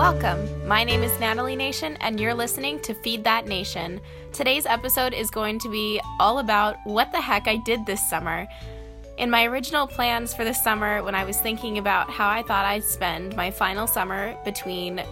Welcome. 0.00 0.66
My 0.66 0.82
name 0.82 1.02
is 1.02 1.20
Natalie 1.20 1.54
Nation, 1.54 1.98
and 2.00 2.18
you're 2.18 2.32
listening 2.32 2.80
to 2.80 2.94
Feed 2.94 3.22
That 3.24 3.46
Nation. 3.46 4.00
Today's 4.32 4.64
episode 4.64 5.12
is 5.12 5.30
going 5.30 5.58
to 5.58 5.68
be 5.68 6.00
all 6.18 6.38
about 6.38 6.78
what 6.84 7.12
the 7.12 7.20
heck 7.20 7.46
I 7.46 7.56
did 7.56 7.84
this 7.84 8.08
summer. 8.08 8.48
In 9.18 9.28
my 9.28 9.44
original 9.44 9.86
plans 9.86 10.32
for 10.32 10.42
the 10.42 10.54
summer, 10.54 11.02
when 11.02 11.14
I 11.14 11.24
was 11.24 11.36
thinking 11.36 11.76
about 11.76 12.08
how 12.08 12.30
I 12.30 12.42
thought 12.42 12.64
I'd 12.64 12.82
spend 12.82 13.36
my 13.36 13.50
final 13.50 13.86
summer 13.86 14.34
between 14.42 15.04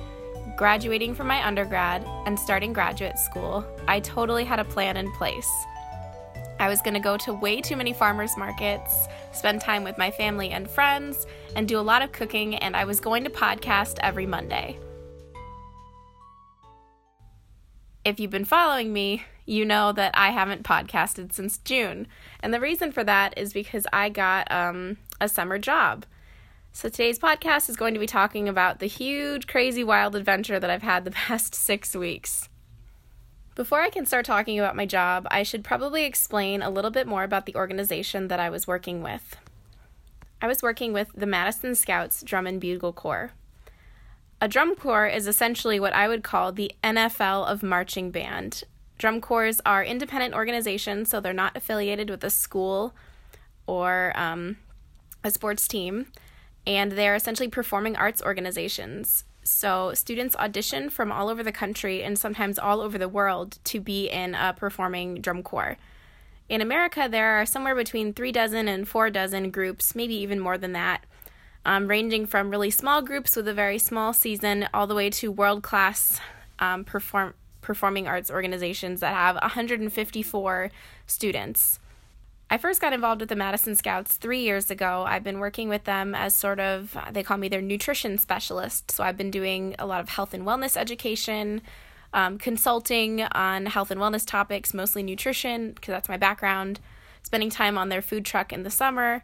graduating 0.57 1.15
from 1.15 1.27
my 1.27 1.47
undergrad 1.47 2.03
and 2.25 2.41
starting 2.41 2.73
graduate 2.73 3.19
school, 3.19 3.67
I 3.87 4.01
totally 4.01 4.45
had 4.45 4.59
a 4.59 4.65
plan 4.65 4.97
in 4.97 5.13
place. 5.13 5.51
I 6.61 6.71
was 6.71 6.81
going 6.81 6.95
to 6.95 7.01
go 7.01 7.19
to 7.19 7.35
way 7.35 7.61
too 7.61 7.77
many 7.77 7.93
farmers 7.93 8.39
markets, 8.39 9.07
spend 9.33 9.61
time 9.61 9.85
with 9.85 9.99
my 9.99 10.11
family 10.11 10.51
and 10.51 10.69
friends, 10.69 11.27
and 11.55 11.69
do 11.69 11.79
a 11.79 11.81
lot 11.81 12.03
of 12.03 12.13
cooking, 12.13 12.57
and 12.57 12.77
I 12.77 12.85
was 12.85 13.01
going 13.01 13.25
to 13.25 13.31
podcast 13.31 13.99
every 14.01 14.27
Monday. 14.27 14.79
If 18.05 18.19
you've 18.19 18.31
been 18.31 18.45
following 18.45 18.93
me, 18.93 19.25
you 19.45 19.65
know 19.65 19.93
that 19.93 20.13
I 20.15 20.31
haven't 20.31 20.63
podcasted 20.63 21.33
since 21.33 21.59
June. 21.59 22.07
And 22.41 22.53
the 22.53 22.61
reason 22.61 22.93
for 22.93 23.03
that 23.05 23.37
is 23.37 23.53
because 23.53 23.87
I 23.93 24.11
got 24.11 24.51
um, 24.53 24.99
a 25.21 25.29
summer 25.29 25.59
job. 25.59 26.05
So 26.73 26.89
today's 26.89 27.19
podcast 27.19 27.69
is 27.69 27.77
going 27.77 27.95
to 27.95 28.01
be 28.01 28.07
talking 28.07 28.49
about 28.49 28.79
the 28.79 28.87
huge, 28.87 29.47
crazy, 29.47 29.83
wild 29.83 30.15
adventure 30.15 30.61
that 30.61 30.71
I've 30.71 30.83
had 30.83 31.05
the 31.05 31.11
past 31.27 31.55
six 31.55 31.97
weeks. 31.97 32.49
Before 33.59 33.81
I 33.81 33.91
can 33.91 34.07
start 34.07 34.25
talking 34.25 34.57
about 34.57 34.77
my 34.77 34.87
job, 34.87 35.27
I 35.33 35.43
should 35.43 35.65
probably 35.65 36.05
explain 36.05 36.63
a 36.63 36.71
little 36.71 36.93
bit 36.93 37.09
more 37.09 37.25
about 37.25 37.45
the 37.45 37.57
organization 37.57 38.29
that 38.29 38.39
I 38.39 38.51
was 38.51 38.69
working 38.69 39.03
with. 39.03 39.37
I 40.41 40.47
was 40.47 40.63
working 40.63 40.93
with 40.93 41.11
the 41.13 41.27
Madison 41.27 41.75
Scouts 41.75 42.23
Drum 42.23 42.47
and 42.47 42.61
Bugle 42.61 42.93
Corps. 42.93 43.33
A 44.41 44.47
drum 44.47 44.77
corps 44.77 45.09
is 45.09 45.27
essentially 45.27 45.81
what 45.81 45.93
I 45.93 46.07
would 46.07 46.23
call 46.23 46.53
the 46.53 46.71
NFL 46.85 47.49
of 47.49 47.65
marching 47.65 48.13
band. 48.13 48.63
Drum 48.97 49.21
corps 49.21 49.61
are 49.67 49.83
independent 49.83 50.35
organizations, 50.35 51.11
so 51.11 51.19
they're 51.19 51.33
not 51.33 51.57
affiliated 51.57 52.11
with 52.11 52.23
a 52.23 52.31
school 52.31 52.95
or 53.67 54.13
um, 54.15 54.59
a 55.25 55.33
sports 55.33 55.67
team, 55.67 56.07
and 56.65 56.93
they're 56.93 57.17
essentially 57.17 57.49
performing 57.49 57.97
arts 57.97 58.23
organizations. 58.23 59.25
So 59.49 59.95
students 59.95 60.37
audition 60.37 60.91
from 60.91 61.11
all 61.11 61.29
over 61.29 61.43
the 61.43 61.53
country 61.53 62.03
and 62.03 62.19
sometimes 62.19 62.59
all 62.59 62.81
over 62.81 62.99
the 62.99 63.09
world 63.09 63.59
to 63.65 63.81
be 63.81 64.09
in 64.09 64.35
a 64.35 64.55
performing 64.57 65.21
drum 65.21 65.43
corps. 65.43 65.77
In 66.49 66.61
America, 66.61 67.09
there 67.11 67.41
are 67.41 67.47
somewhere 67.47 67.75
between 67.75 68.13
three 68.13 68.33
dozen 68.33 68.69
and 68.69 68.89
four 68.89 69.11
dozen 69.11 69.51
groups, 69.51 69.95
maybe 69.95 70.15
even 70.15 70.41
more 70.41 70.57
than 70.57 70.73
that, 70.73 71.05
um, 71.65 71.89
ranging 71.89 72.27
from 72.27 72.51
really 72.51 72.71
small 72.71 73.03
groups 73.03 73.37
with 73.37 73.47
a 73.49 73.55
very 73.55 73.79
small 73.79 74.13
season 74.13 74.69
all 74.73 74.87
the 74.87 74.95
way 74.95 75.11
to 75.11 75.31
world 75.31 75.63
class 75.63 76.21
um, 76.59 76.85
perform- 76.85 77.35
performing 77.61 78.09
arts 78.09 78.31
organizations 78.31 79.01
that 79.01 79.13
have 79.13 79.37
154 79.37 80.71
students. 81.07 81.79
I 82.51 82.57
first 82.57 82.81
got 82.81 82.95
involved 82.95 83.21
with 83.21 83.29
the 83.29 83.37
Madison 83.37 83.77
Scouts 83.77 84.17
three 84.17 84.41
years 84.41 84.71
ago. 84.71 85.05
I've 85.07 85.23
been 85.23 85.39
working 85.39 85.69
with 85.69 85.85
them 85.85 86.15
as 86.15 86.35
sort 86.35 86.59
of, 86.59 86.97
they 87.13 87.23
call 87.23 87.37
me 87.37 87.49
their 87.49 87.61
nutrition 87.61 88.17
specialist. 88.17 88.91
So 88.91 89.05
I've 89.05 89.19
been 89.19 89.31
doing 89.31 89.75
a 89.79 89.85
lot 89.85 90.01
of 90.01 90.09
health 90.09 90.33
and 90.33 90.45
wellness 90.45 90.75
education, 90.75 91.61
um, 92.15 92.39
consulting 92.39 93.23
on 93.23 93.67
health 93.67 93.91
and 93.91 94.01
wellness 94.01 94.27
topics, 94.27 94.73
mostly 94.73 95.03
nutrition, 95.03 95.73
because 95.73 95.93
that's 95.93 96.09
my 96.09 96.17
background, 96.17 96.81
spending 97.23 97.51
time 97.51 97.77
on 97.77 97.91
their 97.91 98.01
food 98.01 98.25
truck 98.25 98.51
in 98.51 98.63
the 98.63 98.71
summer, 98.71 99.23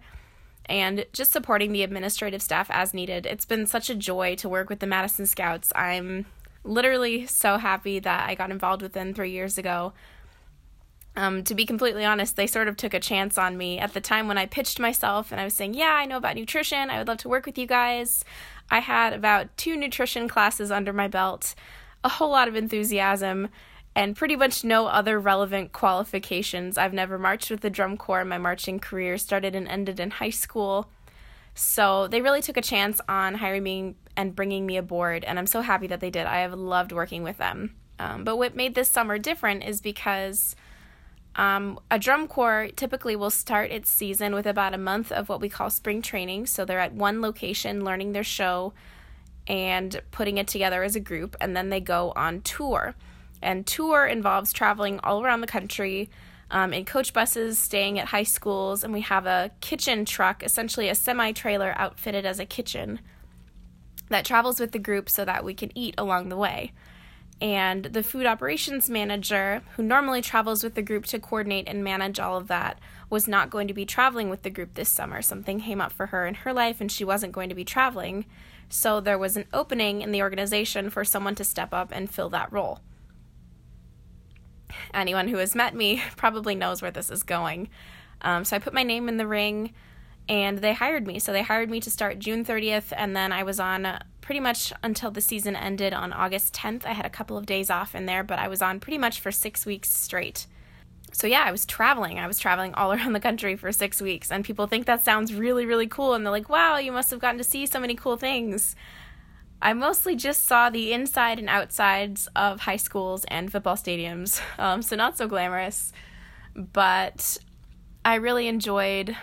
and 0.66 1.06
just 1.14 1.32
supporting 1.32 1.72
the 1.72 1.82
administrative 1.82 2.42
staff 2.42 2.70
as 2.70 2.92
needed. 2.92 3.24
It's 3.24 3.46
been 3.46 3.66
such 3.66 3.88
a 3.88 3.94
joy 3.94 4.34
to 4.36 4.50
work 4.50 4.68
with 4.68 4.80
the 4.80 4.86
Madison 4.86 5.24
Scouts. 5.24 5.72
I'm 5.74 6.26
literally 6.62 7.26
so 7.26 7.56
happy 7.56 7.98
that 8.00 8.28
I 8.28 8.34
got 8.34 8.50
involved 8.50 8.82
with 8.82 8.92
them 8.92 9.14
three 9.14 9.30
years 9.30 9.56
ago. 9.56 9.94
Um, 11.16 11.44
to 11.44 11.54
be 11.54 11.64
completely 11.64 12.04
honest, 12.04 12.34
they 12.34 12.46
sort 12.46 12.66
of 12.66 12.76
took 12.76 12.92
a 12.92 13.00
chance 13.00 13.38
on 13.38 13.56
me 13.56 13.78
at 13.78 13.94
the 13.94 14.00
time 14.00 14.26
when 14.26 14.38
I 14.38 14.46
pitched 14.46 14.80
myself 14.80 15.30
and 15.30 15.40
I 15.40 15.44
was 15.44 15.54
saying, 15.54 15.74
Yeah, 15.74 15.92
I 15.92 16.06
know 16.06 16.16
about 16.16 16.34
nutrition. 16.34 16.90
I 16.90 16.98
would 16.98 17.06
love 17.06 17.18
to 17.18 17.28
work 17.28 17.46
with 17.46 17.56
you 17.56 17.66
guys. 17.66 18.24
I 18.70 18.80
had 18.80 19.12
about 19.12 19.56
two 19.56 19.76
nutrition 19.76 20.28
classes 20.28 20.70
under 20.70 20.92
my 20.92 21.06
belt, 21.06 21.54
a 22.02 22.08
whole 22.08 22.30
lot 22.30 22.48
of 22.48 22.56
enthusiasm, 22.56 23.48
and 23.94 24.16
pretty 24.16 24.34
much 24.34 24.64
no 24.64 24.86
other 24.86 25.20
relevant 25.20 25.72
qualifications. 25.72 26.76
I've 26.76 26.92
never 26.92 27.18
marched 27.18 27.50
with 27.50 27.60
the 27.60 27.70
drum 27.70 27.96
corps. 27.96 28.24
My 28.24 28.38
marching 28.38 28.80
career 28.80 29.18
started 29.18 29.54
and 29.54 29.68
ended 29.68 30.00
in 30.00 30.10
high 30.10 30.30
school. 30.30 30.90
So 31.54 32.08
they 32.08 32.20
really 32.20 32.42
took 32.42 32.56
a 32.56 32.62
chance 32.62 33.00
on 33.08 33.36
hiring 33.36 33.62
me 33.62 33.94
and 34.16 34.34
bringing 34.34 34.66
me 34.66 34.76
aboard, 34.76 35.22
and 35.24 35.38
I'm 35.38 35.46
so 35.46 35.60
happy 35.60 35.86
that 35.86 36.00
they 36.00 36.10
did. 36.10 36.26
I 36.26 36.38
have 36.38 36.54
loved 36.54 36.90
working 36.90 37.22
with 37.22 37.38
them. 37.38 37.76
Um, 38.00 38.24
but 38.24 38.36
what 38.36 38.56
made 38.56 38.74
this 38.74 38.88
summer 38.88 39.18
different 39.18 39.62
is 39.62 39.80
because 39.80 40.56
um, 41.36 41.80
a 41.90 41.98
drum 41.98 42.28
corps 42.28 42.70
typically 42.76 43.16
will 43.16 43.30
start 43.30 43.70
its 43.70 43.90
season 43.90 44.34
with 44.34 44.46
about 44.46 44.74
a 44.74 44.78
month 44.78 45.10
of 45.10 45.28
what 45.28 45.40
we 45.40 45.48
call 45.48 45.70
spring 45.70 46.00
training. 46.00 46.46
So 46.46 46.64
they're 46.64 46.80
at 46.80 46.94
one 46.94 47.20
location 47.20 47.84
learning 47.84 48.12
their 48.12 48.24
show 48.24 48.72
and 49.46 50.00
putting 50.10 50.38
it 50.38 50.46
together 50.46 50.82
as 50.82 50.96
a 50.96 51.00
group, 51.00 51.36
and 51.40 51.56
then 51.56 51.68
they 51.68 51.80
go 51.80 52.12
on 52.16 52.40
tour. 52.42 52.94
And 53.42 53.66
tour 53.66 54.06
involves 54.06 54.52
traveling 54.52 55.00
all 55.00 55.22
around 55.22 55.42
the 55.42 55.46
country 55.46 56.08
um, 56.50 56.72
in 56.72 56.84
coach 56.84 57.12
buses, 57.12 57.58
staying 57.58 57.98
at 57.98 58.06
high 58.06 58.22
schools, 58.22 58.84
and 58.84 58.92
we 58.92 59.00
have 59.02 59.26
a 59.26 59.50
kitchen 59.60 60.04
truck, 60.04 60.42
essentially 60.42 60.88
a 60.88 60.94
semi 60.94 61.32
trailer 61.32 61.74
outfitted 61.76 62.24
as 62.24 62.38
a 62.38 62.46
kitchen, 62.46 63.00
that 64.08 64.24
travels 64.24 64.60
with 64.60 64.72
the 64.72 64.78
group 64.78 65.10
so 65.10 65.24
that 65.24 65.44
we 65.44 65.52
can 65.52 65.76
eat 65.76 65.94
along 65.98 66.28
the 66.28 66.36
way 66.36 66.72
and 67.44 67.84
the 67.84 68.02
food 68.02 68.24
operations 68.24 68.88
manager, 68.88 69.60
who 69.76 69.82
normally 69.82 70.22
travels 70.22 70.64
with 70.64 70.74
the 70.74 70.80
group 70.80 71.04
to 71.04 71.18
coordinate 71.18 71.68
and 71.68 71.84
manage 71.84 72.18
all 72.18 72.38
of 72.38 72.48
that, 72.48 72.78
was 73.10 73.28
not 73.28 73.50
going 73.50 73.68
to 73.68 73.74
be 73.74 73.84
traveling 73.84 74.30
with 74.30 74.40
the 74.44 74.48
group 74.48 74.72
this 74.72 74.88
summer. 74.88 75.20
Something 75.20 75.60
came 75.60 75.78
up 75.78 75.92
for 75.92 76.06
her 76.06 76.26
in 76.26 76.36
her 76.36 76.54
life, 76.54 76.80
and 76.80 76.90
she 76.90 77.04
wasn't 77.04 77.34
going 77.34 77.50
to 77.50 77.54
be 77.54 77.62
traveling. 77.62 78.24
So 78.70 78.98
there 78.98 79.18
was 79.18 79.36
an 79.36 79.44
opening 79.52 80.00
in 80.00 80.10
the 80.10 80.22
organization 80.22 80.88
for 80.88 81.04
someone 81.04 81.34
to 81.34 81.44
step 81.44 81.74
up 81.74 81.90
and 81.92 82.10
fill 82.10 82.30
that 82.30 82.50
role. 82.50 82.80
Anyone 84.94 85.28
who 85.28 85.36
has 85.36 85.54
met 85.54 85.74
me 85.74 86.02
probably 86.16 86.54
knows 86.54 86.80
where 86.80 86.90
this 86.90 87.10
is 87.10 87.22
going. 87.22 87.68
Um, 88.22 88.46
so 88.46 88.56
I 88.56 88.58
put 88.58 88.72
my 88.72 88.84
name 88.84 89.06
in 89.06 89.18
the 89.18 89.26
ring 89.26 89.74
and 90.30 90.58
they 90.58 90.72
hired 90.72 91.06
me. 91.06 91.18
So 91.18 91.30
they 91.30 91.42
hired 91.42 91.68
me 91.68 91.78
to 91.80 91.90
start 91.90 92.18
June 92.18 92.42
30th, 92.42 92.94
and 92.96 93.14
then 93.14 93.32
I 93.32 93.42
was 93.42 93.60
on 93.60 93.98
pretty 94.24 94.40
much 94.40 94.72
until 94.82 95.10
the 95.10 95.20
season 95.20 95.54
ended 95.54 95.92
on 95.92 96.10
August 96.10 96.54
10th. 96.54 96.86
I 96.86 96.92
had 96.92 97.04
a 97.04 97.10
couple 97.10 97.36
of 97.36 97.44
days 97.44 97.68
off 97.68 97.94
in 97.94 98.06
there, 98.06 98.24
but 98.24 98.38
I 98.38 98.48
was 98.48 98.62
on 98.62 98.80
pretty 98.80 98.96
much 98.96 99.20
for 99.20 99.30
six 99.30 99.66
weeks 99.66 99.90
straight. 99.90 100.46
So 101.12 101.26
yeah, 101.26 101.44
I 101.44 101.52
was 101.52 101.66
traveling. 101.66 102.18
I 102.18 102.26
was 102.26 102.38
traveling 102.38 102.72
all 102.72 102.90
around 102.94 103.12
the 103.12 103.20
country 103.20 103.54
for 103.54 103.70
six 103.70 104.00
weeks, 104.00 104.32
and 104.32 104.42
people 104.42 104.66
think 104.66 104.86
that 104.86 105.04
sounds 105.04 105.34
really, 105.34 105.66
really 105.66 105.86
cool, 105.86 106.14
and 106.14 106.24
they're 106.24 106.32
like, 106.32 106.48
wow, 106.48 106.78
you 106.78 106.90
must 106.90 107.10
have 107.10 107.20
gotten 107.20 107.36
to 107.36 107.44
see 107.44 107.66
so 107.66 107.78
many 107.78 107.94
cool 107.94 108.16
things. 108.16 108.74
I 109.60 109.74
mostly 109.74 110.16
just 110.16 110.46
saw 110.46 110.70
the 110.70 110.94
inside 110.94 111.38
and 111.38 111.50
outsides 111.50 112.26
of 112.34 112.60
high 112.60 112.78
schools 112.78 113.26
and 113.28 113.52
football 113.52 113.76
stadiums, 113.76 114.40
um, 114.58 114.80
so 114.80 114.96
not 114.96 115.18
so 115.18 115.28
glamorous, 115.28 115.92
but 116.56 117.36
I 118.06 118.14
really 118.14 118.48
enjoyed 118.48 119.14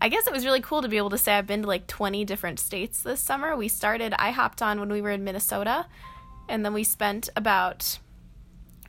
I 0.00 0.08
guess 0.08 0.26
it 0.26 0.32
was 0.32 0.44
really 0.44 0.60
cool 0.60 0.82
to 0.82 0.88
be 0.88 0.98
able 0.98 1.10
to 1.10 1.18
say 1.18 1.34
I've 1.34 1.46
been 1.46 1.62
to 1.62 1.68
like 1.68 1.86
20 1.86 2.24
different 2.24 2.60
states 2.60 3.02
this 3.02 3.20
summer. 3.20 3.56
We 3.56 3.68
started, 3.68 4.14
I 4.18 4.30
hopped 4.30 4.60
on 4.60 4.78
when 4.78 4.90
we 4.92 5.00
were 5.00 5.10
in 5.10 5.24
Minnesota, 5.24 5.86
and 6.48 6.64
then 6.64 6.74
we 6.74 6.84
spent 6.84 7.28
about, 7.34 7.98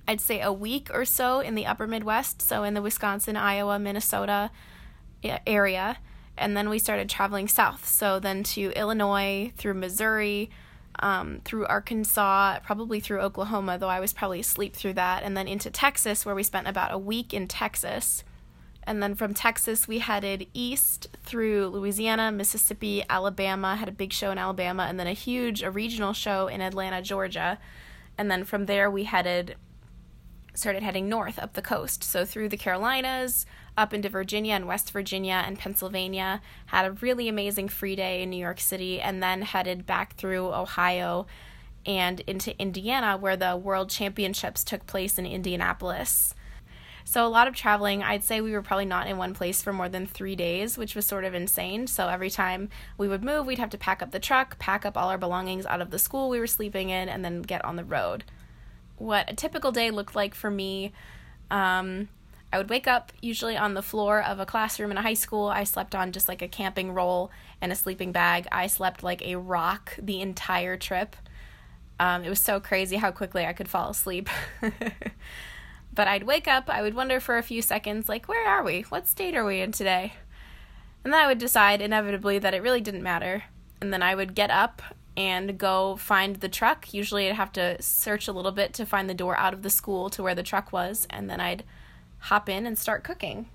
I'd 0.07 0.21
say, 0.21 0.41
a 0.41 0.51
week 0.51 0.89
or 0.93 1.05
so 1.05 1.39
in 1.39 1.55
the 1.55 1.65
upper 1.65 1.87
Midwest, 1.87 2.41
so 2.41 2.63
in 2.63 2.73
the 2.73 2.81
Wisconsin, 2.81 3.37
Iowa, 3.37 3.79
Minnesota 3.79 4.51
area. 5.45 5.97
And 6.37 6.55
then 6.55 6.69
we 6.69 6.77
started 6.77 7.09
traveling 7.09 7.47
south, 7.47 7.87
so 7.87 8.19
then 8.19 8.43
to 8.43 8.71
Illinois, 8.75 9.53
through 9.57 9.73
Missouri, 9.75 10.51
um, 10.99 11.41
through 11.45 11.65
Arkansas, 11.67 12.59
probably 12.63 12.99
through 12.99 13.21
Oklahoma, 13.21 13.77
though 13.77 13.89
I 13.89 13.99
was 13.99 14.13
probably 14.13 14.41
asleep 14.41 14.75
through 14.75 14.93
that, 14.93 15.23
and 15.23 15.37
then 15.37 15.47
into 15.47 15.71
Texas, 15.71 16.25
where 16.25 16.35
we 16.35 16.43
spent 16.43 16.67
about 16.67 16.91
a 16.91 16.97
week 16.97 17.33
in 17.33 17.47
Texas 17.47 18.23
and 18.87 19.03
then 19.03 19.15
from 19.15 19.33
Texas, 19.33 19.85
we 19.85 19.99
headed 19.99 20.47
east 20.53 21.07
through 21.23 21.67
Louisiana, 21.67 22.31
Mississippi, 22.31 23.03
Alabama, 23.09 23.75
had 23.75 23.89
a 23.89 23.91
big 23.91 24.13
show 24.13 24.31
in 24.31 24.37
Alabama, 24.37 24.83
and 24.83 24.97
then 24.97 25.07
a 25.07 25.13
huge, 25.13 25.61
a 25.61 25.69
regional 25.69 26.13
show 26.13 26.47
in 26.47 26.61
Atlanta, 26.61 27.01
Georgia. 27.01 27.59
And 28.17 28.31
then 28.31 28.45
from 28.45 28.65
there, 28.65 28.89
we 28.89 29.03
headed, 29.03 29.57
started 30.53 30.83
heading 30.83 31.09
north 31.09 31.37
up 31.37 31.53
the 31.53 31.61
coast. 31.61 32.01
So 32.01 32.23
through 32.23 32.47
the 32.47 32.55
Carolinas, 32.55 33.45
up 33.75 33.93
into 33.93 34.07
Virginia 34.07 34.53
and 34.53 34.67
West 34.67 34.91
Virginia 34.91 35.43
and 35.45 35.59
Pennsylvania, 35.59 36.41
had 36.67 36.85
a 36.85 36.93
really 36.93 37.27
amazing 37.27 37.67
free 37.67 37.97
day 37.97 38.23
in 38.23 38.29
New 38.29 38.37
York 38.37 38.61
City, 38.61 39.01
and 39.01 39.21
then 39.21 39.41
headed 39.41 39.85
back 39.85 40.15
through 40.15 40.53
Ohio 40.53 41.27
and 41.85 42.21
into 42.21 42.57
Indiana, 42.57 43.17
where 43.17 43.35
the 43.35 43.57
World 43.57 43.89
Championships 43.89 44.63
took 44.63 44.87
place 44.87 45.19
in 45.19 45.25
Indianapolis. 45.25 46.33
So, 47.09 47.25
a 47.25 47.29
lot 47.29 47.47
of 47.47 47.55
traveling, 47.55 48.03
I'd 48.03 48.25
say 48.25 48.41
we 48.41 48.51
were 48.51 48.61
probably 48.61 48.83
not 48.83 49.07
in 49.07 49.15
one 49.17 49.33
place 49.33 49.61
for 49.61 49.71
more 49.71 49.87
than 49.87 50.05
three 50.05 50.35
days, 50.35 50.77
which 50.77 50.93
was 50.93 51.05
sort 51.05 51.23
of 51.23 51.33
insane. 51.33 51.87
So, 51.87 52.09
every 52.09 52.29
time 52.29 52.69
we 52.97 53.07
would 53.07 53.23
move, 53.23 53.45
we'd 53.45 53.59
have 53.59 53.69
to 53.69 53.77
pack 53.77 54.01
up 54.01 54.11
the 54.11 54.19
truck, 54.19 54.59
pack 54.59 54.85
up 54.85 54.97
all 54.97 55.07
our 55.07 55.17
belongings 55.17 55.65
out 55.65 55.79
of 55.79 55.89
the 55.89 55.99
school 55.99 56.27
we 56.29 56.37
were 56.37 56.47
sleeping 56.47 56.89
in, 56.89 57.07
and 57.07 57.23
then 57.23 57.43
get 57.43 57.63
on 57.63 57.77
the 57.77 57.85
road. 57.85 58.25
What 58.97 59.31
a 59.31 59.35
typical 59.35 59.71
day 59.71 59.89
looked 59.89 60.15
like 60.15 60.35
for 60.35 60.51
me 60.51 60.91
um, 61.49 62.09
I 62.51 62.57
would 62.57 62.69
wake 62.69 62.87
up 62.87 63.11
usually 63.21 63.57
on 63.57 63.73
the 63.73 63.81
floor 63.81 64.21
of 64.21 64.39
a 64.39 64.45
classroom 64.45 64.91
in 64.91 64.97
a 64.97 65.01
high 65.01 65.13
school. 65.13 65.47
I 65.47 65.63
slept 65.63 65.95
on 65.95 66.11
just 66.11 66.27
like 66.27 66.41
a 66.41 66.47
camping 66.47 66.93
roll 66.93 67.31
and 67.61 67.71
a 67.71 67.75
sleeping 67.75 68.11
bag. 68.11 68.47
I 68.51 68.67
slept 68.67 69.03
like 69.03 69.21
a 69.21 69.35
rock 69.35 69.95
the 70.01 70.21
entire 70.21 70.77
trip. 70.77 71.15
Um, 71.99 72.23
it 72.23 72.29
was 72.29 72.39
so 72.39 72.59
crazy 72.59 72.97
how 72.97 73.11
quickly 73.11 73.45
I 73.45 73.53
could 73.53 73.69
fall 73.69 73.89
asleep. 73.89 74.29
but 75.97 76.07
I'd 76.07 76.23
wake 76.23 76.47
up, 76.47 76.69
I 76.69 76.83
would 76.83 76.93
wonder 76.93 77.19
for 77.19 77.39
a 77.39 77.43
few 77.43 77.63
seconds, 77.63 78.07
like, 78.07 78.27
where 78.27 78.47
are 78.47 78.63
we? 78.63 78.83
What 78.83 79.07
state 79.07 79.35
are 79.35 79.43
we 79.43 79.61
in 79.61 79.71
today? 79.71 80.13
And 81.03 81.11
then 81.11 81.19
I 81.19 81.25
would 81.25 81.39
decide 81.39 81.81
inevitably 81.81 82.37
that 82.37 82.53
it 82.53 82.61
really 82.61 82.81
didn't 82.81 83.01
matter. 83.01 83.45
And 83.81 83.91
then 83.91 84.03
I 84.03 84.13
would 84.13 84.35
get 84.35 84.51
up 84.51 84.83
and 85.17 85.57
go 85.57 85.95
find 85.95 86.35
the 86.35 86.49
truck. 86.49 86.93
Usually 86.93 87.27
I'd 87.27 87.35
have 87.35 87.51
to 87.53 87.81
search 87.81 88.27
a 88.27 88.31
little 88.31 88.51
bit 88.51 88.73
to 88.75 88.85
find 88.85 89.09
the 89.09 89.15
door 89.15 89.35
out 89.39 89.55
of 89.55 89.63
the 89.63 89.71
school 89.71 90.11
to 90.11 90.21
where 90.21 90.35
the 90.35 90.43
truck 90.43 90.71
was, 90.71 91.07
and 91.09 91.27
then 91.27 91.41
I'd 91.41 91.63
hop 92.19 92.47
in 92.47 92.67
and 92.67 92.77
start 92.77 93.03
cooking. 93.03 93.49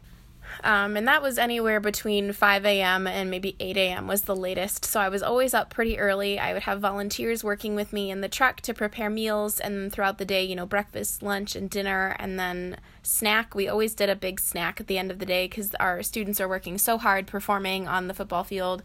Um, 0.64 0.96
and 0.96 1.06
that 1.08 1.22
was 1.22 1.38
anywhere 1.38 1.80
between 1.80 2.32
5 2.32 2.64
a.m. 2.64 3.06
and 3.06 3.30
maybe 3.30 3.56
8 3.58 3.76
a.m. 3.76 4.06
was 4.06 4.22
the 4.22 4.36
latest. 4.36 4.84
So 4.84 5.00
I 5.00 5.08
was 5.08 5.22
always 5.22 5.54
up 5.54 5.70
pretty 5.70 5.98
early. 5.98 6.38
I 6.38 6.52
would 6.52 6.62
have 6.62 6.80
volunteers 6.80 7.42
working 7.42 7.74
with 7.74 7.92
me 7.92 8.10
in 8.10 8.20
the 8.20 8.28
truck 8.28 8.60
to 8.62 8.74
prepare 8.74 9.10
meals, 9.10 9.58
and 9.60 9.92
throughout 9.92 10.18
the 10.18 10.24
day, 10.24 10.44
you 10.44 10.56
know, 10.56 10.66
breakfast, 10.66 11.22
lunch, 11.22 11.56
and 11.56 11.68
dinner, 11.68 12.16
and 12.18 12.38
then 12.38 12.76
snack. 13.02 13.54
We 13.54 13.68
always 13.68 13.94
did 13.94 14.08
a 14.08 14.16
big 14.16 14.40
snack 14.40 14.80
at 14.80 14.86
the 14.86 14.98
end 14.98 15.10
of 15.10 15.18
the 15.18 15.26
day 15.26 15.48
because 15.48 15.74
our 15.76 16.02
students 16.02 16.40
are 16.40 16.48
working 16.48 16.78
so 16.78 16.98
hard 16.98 17.26
performing 17.26 17.88
on 17.88 18.08
the 18.08 18.14
football 18.14 18.44
field, 18.44 18.82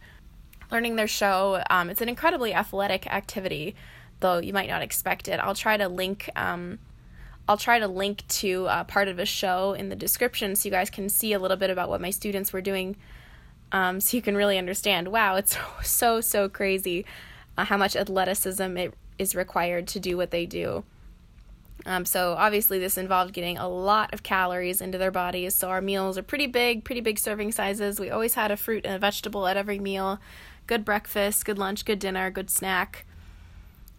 learning 0.72 0.96
their 0.96 1.08
show. 1.08 1.64
Um, 1.69 1.90
it's 1.90 2.02
an 2.02 2.10
incredibly 2.10 2.54
athletic 2.54 3.08
activity, 3.08 3.75
though 4.19 4.40
you 4.40 4.54
might 4.54 4.69
not 4.69 4.81
expect 4.81 5.28
it. 5.28 5.40
I'll 5.40 5.56
try 5.56 5.78
to 5.78 5.88
link. 5.88 6.30
Um, 6.36 6.80
I'll 7.47 7.57
try 7.57 7.79
to 7.79 7.88
link 7.88 8.27
to 8.27 8.67
a 8.69 8.83
part 8.83 9.07
of 9.07 9.19
a 9.19 9.25
show 9.25 9.73
in 9.73 9.89
the 9.89 9.95
description 9.95 10.55
so 10.55 10.67
you 10.67 10.71
guys 10.71 10.89
can 10.89 11.09
see 11.09 11.33
a 11.33 11.39
little 11.39 11.57
bit 11.57 11.69
about 11.69 11.89
what 11.89 12.01
my 12.01 12.09
students 12.09 12.51
were 12.51 12.61
doing 12.61 12.97
um, 13.71 13.99
so 13.99 14.17
you 14.17 14.23
can 14.23 14.35
really 14.35 14.57
understand 14.57 15.09
wow, 15.09 15.35
it's 15.35 15.57
so, 15.83 16.21
so 16.21 16.49
crazy 16.49 17.05
uh, 17.57 17.65
how 17.65 17.77
much 17.77 17.95
athleticism 17.95 18.77
it 18.77 18.94
is 19.17 19.35
required 19.35 19.88
to 19.88 19.99
do 19.99 20.17
what 20.17 20.31
they 20.31 20.45
do. 20.45 20.83
Um, 21.85 22.05
so, 22.05 22.33
obviously, 22.33 22.79
this 22.79 22.97
involved 22.97 23.33
getting 23.33 23.57
a 23.57 23.69
lot 23.69 24.13
of 24.13 24.23
calories 24.23 24.81
into 24.81 24.97
their 24.97 25.11
bodies. 25.11 25.55
So, 25.55 25.69
our 25.69 25.79
meals 25.79 26.17
are 26.17 26.23
pretty 26.23 26.47
big, 26.47 26.83
pretty 26.83 27.01
big 27.01 27.17
serving 27.19 27.51
sizes. 27.51 27.99
We 27.99 28.09
always 28.09 28.33
had 28.33 28.51
a 28.51 28.57
fruit 28.57 28.85
and 28.85 28.95
a 28.95 28.99
vegetable 28.99 29.47
at 29.47 29.57
every 29.57 29.79
meal. 29.79 30.19
Good 30.65 30.83
breakfast, 30.83 31.45
good 31.45 31.57
lunch, 31.57 31.85
good 31.85 31.99
dinner, 31.99 32.29
good 32.29 32.49
snack. 32.49 33.05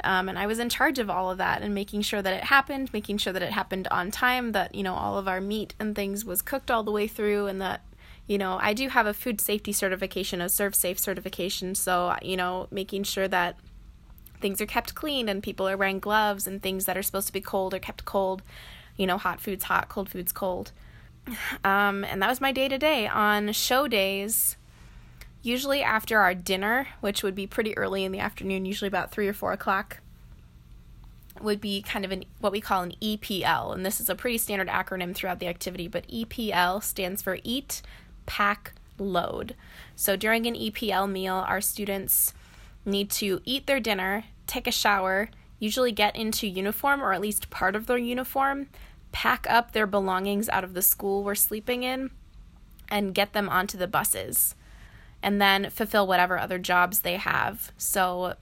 Um, 0.04 0.28
and 0.28 0.38
I 0.38 0.46
was 0.46 0.58
in 0.58 0.68
charge 0.68 0.98
of 0.98 1.10
all 1.10 1.30
of 1.30 1.38
that 1.38 1.62
and 1.62 1.74
making 1.74 2.02
sure 2.02 2.22
that 2.22 2.32
it 2.32 2.44
happened, 2.44 2.92
making 2.92 3.18
sure 3.18 3.32
that 3.32 3.42
it 3.42 3.50
happened 3.52 3.88
on 3.88 4.10
time, 4.10 4.52
that, 4.52 4.74
you 4.74 4.82
know, 4.82 4.94
all 4.94 5.18
of 5.18 5.26
our 5.26 5.40
meat 5.40 5.74
and 5.80 5.94
things 5.94 6.24
was 6.24 6.40
cooked 6.40 6.70
all 6.70 6.84
the 6.84 6.92
way 6.92 7.08
through, 7.08 7.46
and 7.46 7.60
that, 7.60 7.84
you 8.26 8.38
know, 8.38 8.58
I 8.60 8.74
do 8.74 8.88
have 8.88 9.06
a 9.06 9.14
food 9.14 9.40
safety 9.40 9.72
certification, 9.72 10.40
a 10.40 10.46
ServSafe 10.46 10.98
certification. 10.98 11.74
So, 11.74 12.16
you 12.22 12.36
know, 12.36 12.68
making 12.70 13.04
sure 13.04 13.26
that 13.28 13.56
things 14.40 14.60
are 14.60 14.66
kept 14.66 14.94
clean 14.94 15.28
and 15.28 15.42
people 15.42 15.68
are 15.68 15.76
wearing 15.76 15.98
gloves 15.98 16.46
and 16.46 16.62
things 16.62 16.84
that 16.84 16.96
are 16.96 17.02
supposed 17.02 17.26
to 17.26 17.32
be 17.32 17.40
cold 17.40 17.74
are 17.74 17.80
kept 17.80 18.04
cold. 18.04 18.42
You 18.96 19.06
know, 19.06 19.18
hot 19.18 19.40
food's 19.40 19.64
hot, 19.64 19.88
cold 19.88 20.08
food's 20.08 20.32
cold. 20.32 20.72
Um, 21.64 22.04
and 22.04 22.22
that 22.22 22.28
was 22.28 22.40
my 22.40 22.52
day 22.52 22.68
to 22.68 22.78
day. 22.78 23.06
On 23.06 23.52
show 23.52 23.88
days, 23.88 24.56
usually 25.42 25.82
after 25.82 26.18
our 26.18 26.34
dinner, 26.34 26.88
which 27.00 27.22
would 27.22 27.34
be 27.34 27.46
pretty 27.46 27.76
early 27.76 28.04
in 28.04 28.12
the 28.12 28.18
afternoon, 28.18 28.64
usually 28.64 28.88
about 28.88 29.10
three 29.10 29.28
or 29.28 29.32
four 29.32 29.52
o'clock, 29.52 29.98
would 31.40 31.60
be 31.60 31.82
kind 31.82 32.04
of 32.04 32.10
an 32.10 32.24
what 32.40 32.52
we 32.52 32.60
call 32.60 32.82
an 32.82 32.94
EPL, 33.00 33.72
and 33.72 33.86
this 33.86 34.00
is 34.00 34.08
a 34.08 34.14
pretty 34.14 34.38
standard 34.38 34.68
acronym 34.68 35.14
throughout 35.14 35.38
the 35.38 35.46
activity. 35.46 35.86
But 35.86 36.08
EPL 36.08 36.82
stands 36.82 37.22
for 37.22 37.38
Eat, 37.44 37.82
Pack, 38.26 38.72
Load. 38.98 39.54
So 39.94 40.16
during 40.16 40.46
an 40.46 40.54
EPL 40.54 41.10
meal, 41.10 41.34
our 41.34 41.60
students 41.60 42.34
need 42.84 43.10
to 43.10 43.40
eat 43.44 43.66
their 43.66 43.80
dinner, 43.80 44.24
take 44.46 44.66
a 44.66 44.72
shower, 44.72 45.28
usually 45.60 45.92
get 45.92 46.16
into 46.16 46.46
uniform 46.46 47.02
or 47.02 47.12
at 47.12 47.20
least 47.20 47.50
part 47.50 47.76
of 47.76 47.86
their 47.86 47.98
uniform, 47.98 48.68
pack 49.12 49.46
up 49.48 49.72
their 49.72 49.86
belongings 49.86 50.48
out 50.48 50.64
of 50.64 50.74
the 50.74 50.82
school 50.82 51.22
we're 51.22 51.34
sleeping 51.34 51.82
in, 51.84 52.10
and 52.88 53.14
get 53.14 53.32
them 53.32 53.48
onto 53.48 53.78
the 53.78 53.86
buses 53.86 54.54
and 55.22 55.40
then 55.40 55.70
fulfill 55.70 56.06
whatever 56.06 56.38
other 56.38 56.58
jobs 56.58 57.00
they 57.00 57.16
have. 57.16 57.72
So 57.76 58.34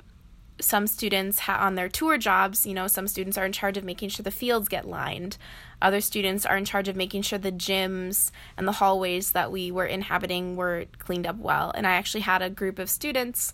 some 0.61 0.87
students 0.87 1.41
ha- 1.41 1.65
on 1.65 1.75
their 1.75 1.89
tour 1.89 2.19
jobs, 2.19 2.67
you 2.67 2.75
know, 2.75 2.87
some 2.87 3.09
students 3.09 3.37
are 3.37 3.45
in 3.45 3.53
charge 3.53 3.77
of 3.77 3.85
making 3.85 4.09
sure 4.09 4.25
the 4.25 4.31
fields 4.31 4.69
get 4.69 4.89
lined. 4.89 5.37
Other 5.83 6.01
students 6.01 6.47
are 6.47 6.57
in 6.57 6.65
charge 6.65 6.89
of 6.89 6.97
making 6.97 7.23
sure 7.23 7.39
the 7.39 7.53
gyms 7.53 8.31
and 8.57 8.67
the 8.67 8.73
hallways 8.73 9.33
that 9.33 9.53
we 9.53 9.71
were 9.71 9.85
inhabiting 9.85 10.57
were 10.57 10.87
cleaned 10.99 11.27
up 11.27 11.37
well. 11.37 11.73
And 11.75 11.87
I 11.87 11.93
actually 11.93 12.23
had 12.23 12.43
a 12.43 12.51
group 12.51 12.79
of 12.79 12.89
students 12.89 13.53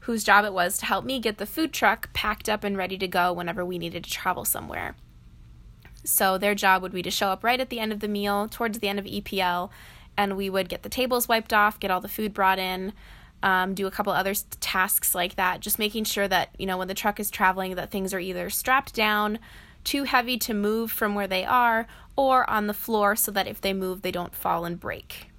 whose 0.00 0.22
job 0.22 0.44
it 0.44 0.52
was 0.52 0.78
to 0.78 0.86
help 0.86 1.04
me 1.04 1.18
get 1.18 1.38
the 1.38 1.46
food 1.46 1.72
truck 1.72 2.12
packed 2.12 2.48
up 2.48 2.62
and 2.62 2.76
ready 2.76 2.98
to 2.98 3.08
go 3.08 3.32
whenever 3.32 3.64
we 3.64 3.78
needed 3.78 4.04
to 4.04 4.10
travel 4.10 4.44
somewhere. 4.44 4.94
So 6.04 6.36
their 6.36 6.54
job 6.54 6.82
would 6.82 6.92
be 6.92 7.02
to 7.02 7.10
show 7.10 7.28
up 7.28 7.42
right 7.42 7.58
at 7.58 7.70
the 7.70 7.80
end 7.80 7.90
of 7.90 8.00
the 8.00 8.08
meal, 8.08 8.46
towards 8.46 8.78
the 8.78 8.88
end 8.88 8.98
of 8.98 9.06
EPL, 9.06 9.70
and 10.16 10.36
we 10.36 10.50
would 10.50 10.68
get 10.68 10.82
the 10.82 10.88
tables 10.88 11.28
wiped 11.28 11.52
off, 11.52 11.80
get 11.80 11.90
all 11.90 12.00
the 12.00 12.08
food 12.08 12.32
brought 12.34 12.58
in, 12.58 12.92
um, 13.42 13.74
do 13.74 13.86
a 13.86 13.90
couple 13.90 14.12
other 14.12 14.34
tasks 14.60 15.14
like 15.14 15.36
that, 15.36 15.60
just 15.60 15.78
making 15.78 16.04
sure 16.04 16.26
that, 16.26 16.48
you 16.58 16.66
know, 16.66 16.78
when 16.78 16.88
the 16.88 16.94
truck 16.94 17.20
is 17.20 17.30
traveling, 17.30 17.74
that 17.74 17.90
things 17.90 18.14
are 18.14 18.20
either 18.20 18.48
strapped 18.48 18.94
down, 18.94 19.38
too 19.84 20.04
heavy 20.04 20.38
to 20.38 20.54
move 20.54 20.90
from 20.90 21.14
where 21.14 21.26
they 21.26 21.44
are, 21.44 21.86
or 22.16 22.48
on 22.48 22.66
the 22.66 22.74
floor 22.74 23.14
so 23.14 23.30
that 23.30 23.46
if 23.46 23.60
they 23.60 23.72
move, 23.72 24.02
they 24.02 24.10
don't 24.10 24.34
fall 24.34 24.64
and 24.64 24.80
break. 24.80 25.30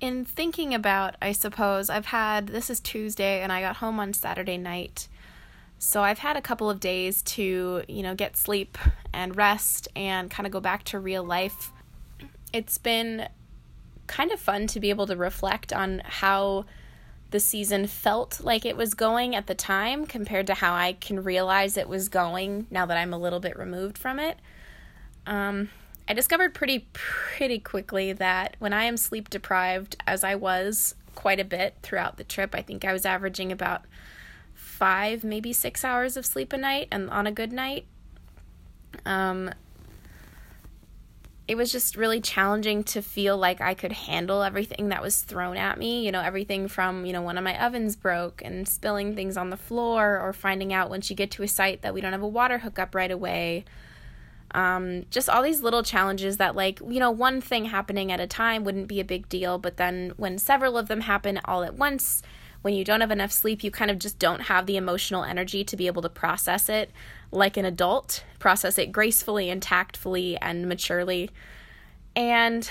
In 0.00 0.24
thinking 0.24 0.74
about, 0.74 1.16
I 1.22 1.32
suppose, 1.32 1.88
I've 1.88 2.06
had 2.06 2.48
this 2.48 2.70
is 2.70 2.80
Tuesday 2.80 3.40
and 3.40 3.50
I 3.50 3.60
got 3.60 3.76
home 3.76 3.98
on 3.98 4.12
Saturday 4.12 4.58
night. 4.58 5.08
So 5.78 6.02
I've 6.02 6.18
had 6.18 6.36
a 6.36 6.42
couple 6.42 6.68
of 6.68 6.80
days 6.80 7.22
to, 7.22 7.82
you 7.88 8.02
know, 8.02 8.14
get 8.14 8.36
sleep 8.36 8.76
and 9.12 9.36
rest 9.36 9.88
and 9.96 10.30
kind 10.30 10.46
of 10.46 10.52
go 10.52 10.60
back 10.60 10.84
to 10.84 10.98
real 10.98 11.24
life. 11.24 11.72
It's 12.52 12.78
been 12.78 13.28
kind 14.08 14.32
of 14.32 14.40
fun 14.40 14.66
to 14.68 14.80
be 14.80 14.90
able 14.90 15.06
to 15.06 15.16
reflect 15.16 15.72
on 15.72 16.02
how 16.04 16.64
the 17.30 17.40
season 17.40 17.86
felt 17.86 18.40
like 18.40 18.64
it 18.64 18.76
was 18.76 18.94
going 18.94 19.36
at 19.36 19.46
the 19.46 19.54
time 19.54 20.06
compared 20.06 20.46
to 20.46 20.54
how 20.54 20.74
I 20.74 20.94
can 20.94 21.22
realize 21.22 21.76
it 21.76 21.88
was 21.88 22.08
going 22.08 22.66
now 22.70 22.86
that 22.86 22.96
I'm 22.96 23.12
a 23.12 23.18
little 23.18 23.40
bit 23.40 23.58
removed 23.58 23.98
from 23.98 24.18
it. 24.18 24.38
Um, 25.26 25.68
I 26.08 26.14
discovered 26.14 26.54
pretty 26.54 26.88
pretty 26.94 27.58
quickly 27.58 28.14
that 28.14 28.56
when 28.58 28.72
I 28.72 28.84
am 28.84 28.96
sleep 28.96 29.28
deprived, 29.28 29.96
as 30.06 30.24
I 30.24 30.34
was 30.34 30.94
quite 31.14 31.38
a 31.38 31.44
bit 31.44 31.74
throughout 31.82 32.16
the 32.16 32.24
trip, 32.24 32.54
I 32.54 32.62
think 32.62 32.84
I 32.84 32.94
was 32.94 33.04
averaging 33.04 33.52
about 33.52 33.82
five, 34.54 35.22
maybe 35.22 35.52
six 35.52 35.84
hours 35.84 36.16
of 36.16 36.24
sleep 36.24 36.52
a 36.54 36.56
night, 36.56 36.88
and 36.90 37.10
on 37.10 37.26
a 37.26 37.32
good 37.32 37.52
night. 37.52 37.84
Um, 39.04 39.50
it 41.48 41.56
was 41.56 41.72
just 41.72 41.96
really 41.96 42.20
challenging 42.20 42.84
to 42.84 43.00
feel 43.00 43.36
like 43.38 43.62
I 43.62 43.72
could 43.72 43.92
handle 43.92 44.42
everything 44.42 44.90
that 44.90 45.02
was 45.02 45.22
thrown 45.22 45.56
at 45.56 45.78
me. 45.78 46.04
You 46.04 46.12
know, 46.12 46.20
everything 46.20 46.68
from, 46.68 47.06
you 47.06 47.12
know, 47.14 47.22
one 47.22 47.38
of 47.38 47.42
my 47.42 47.58
ovens 47.64 47.96
broke 47.96 48.42
and 48.44 48.68
spilling 48.68 49.16
things 49.16 49.38
on 49.38 49.48
the 49.48 49.56
floor, 49.56 50.20
or 50.20 50.34
finding 50.34 50.74
out 50.74 50.90
once 50.90 51.08
you 51.08 51.16
get 51.16 51.30
to 51.32 51.42
a 51.42 51.48
site 51.48 51.80
that 51.80 51.94
we 51.94 52.02
don't 52.02 52.12
have 52.12 52.22
a 52.22 52.28
water 52.28 52.58
hookup 52.58 52.94
right 52.94 53.10
away. 53.10 53.64
Um, 54.52 55.06
just 55.10 55.28
all 55.28 55.42
these 55.42 55.62
little 55.62 55.82
challenges 55.82 56.36
that, 56.36 56.54
like, 56.54 56.80
you 56.80 57.00
know, 57.00 57.10
one 57.10 57.40
thing 57.40 57.66
happening 57.66 58.12
at 58.12 58.20
a 58.20 58.26
time 58.26 58.62
wouldn't 58.64 58.88
be 58.88 59.00
a 59.00 59.04
big 59.04 59.28
deal, 59.28 59.58
but 59.58 59.78
then 59.78 60.12
when 60.16 60.38
several 60.38 60.76
of 60.76 60.88
them 60.88 61.00
happen 61.00 61.40
all 61.44 61.64
at 61.64 61.74
once, 61.74 62.22
when 62.62 62.74
you 62.74 62.84
don't 62.84 63.00
have 63.00 63.10
enough 63.10 63.32
sleep, 63.32 63.62
you 63.62 63.70
kind 63.70 63.90
of 63.90 63.98
just 63.98 64.18
don't 64.18 64.42
have 64.42 64.66
the 64.66 64.76
emotional 64.76 65.24
energy 65.24 65.64
to 65.64 65.76
be 65.76 65.86
able 65.86 66.02
to 66.02 66.08
process 66.08 66.68
it 66.68 66.90
like 67.30 67.56
an 67.56 67.64
adult, 67.64 68.24
process 68.38 68.78
it 68.78 68.92
gracefully 68.92 69.50
and 69.50 69.62
tactfully 69.62 70.36
and 70.38 70.68
maturely. 70.68 71.30
And 72.16 72.68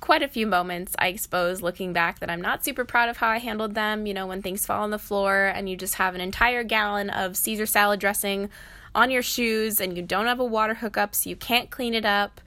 quite 0.00 0.22
a 0.22 0.28
few 0.28 0.46
moments, 0.46 0.94
I 0.98 1.16
suppose, 1.16 1.62
looking 1.62 1.92
back, 1.92 2.18
that 2.20 2.30
I'm 2.30 2.40
not 2.40 2.64
super 2.64 2.84
proud 2.84 3.08
of 3.08 3.18
how 3.18 3.28
I 3.28 3.38
handled 3.38 3.74
them. 3.74 4.06
You 4.06 4.14
know, 4.14 4.26
when 4.26 4.42
things 4.42 4.66
fall 4.66 4.82
on 4.82 4.90
the 4.90 4.98
floor 4.98 5.46
and 5.54 5.68
you 5.68 5.76
just 5.76 5.94
have 5.94 6.14
an 6.14 6.20
entire 6.20 6.64
gallon 6.64 7.10
of 7.10 7.36
Caesar 7.36 7.66
salad 7.66 8.00
dressing 8.00 8.50
on 8.94 9.10
your 9.10 9.22
shoes 9.22 9.80
and 9.80 9.96
you 9.96 10.02
don't 10.02 10.26
have 10.26 10.40
a 10.40 10.44
water 10.44 10.74
hookup, 10.74 11.14
so 11.14 11.30
you 11.30 11.36
can't 11.36 11.70
clean 11.70 11.94
it 11.94 12.04
up 12.04 12.40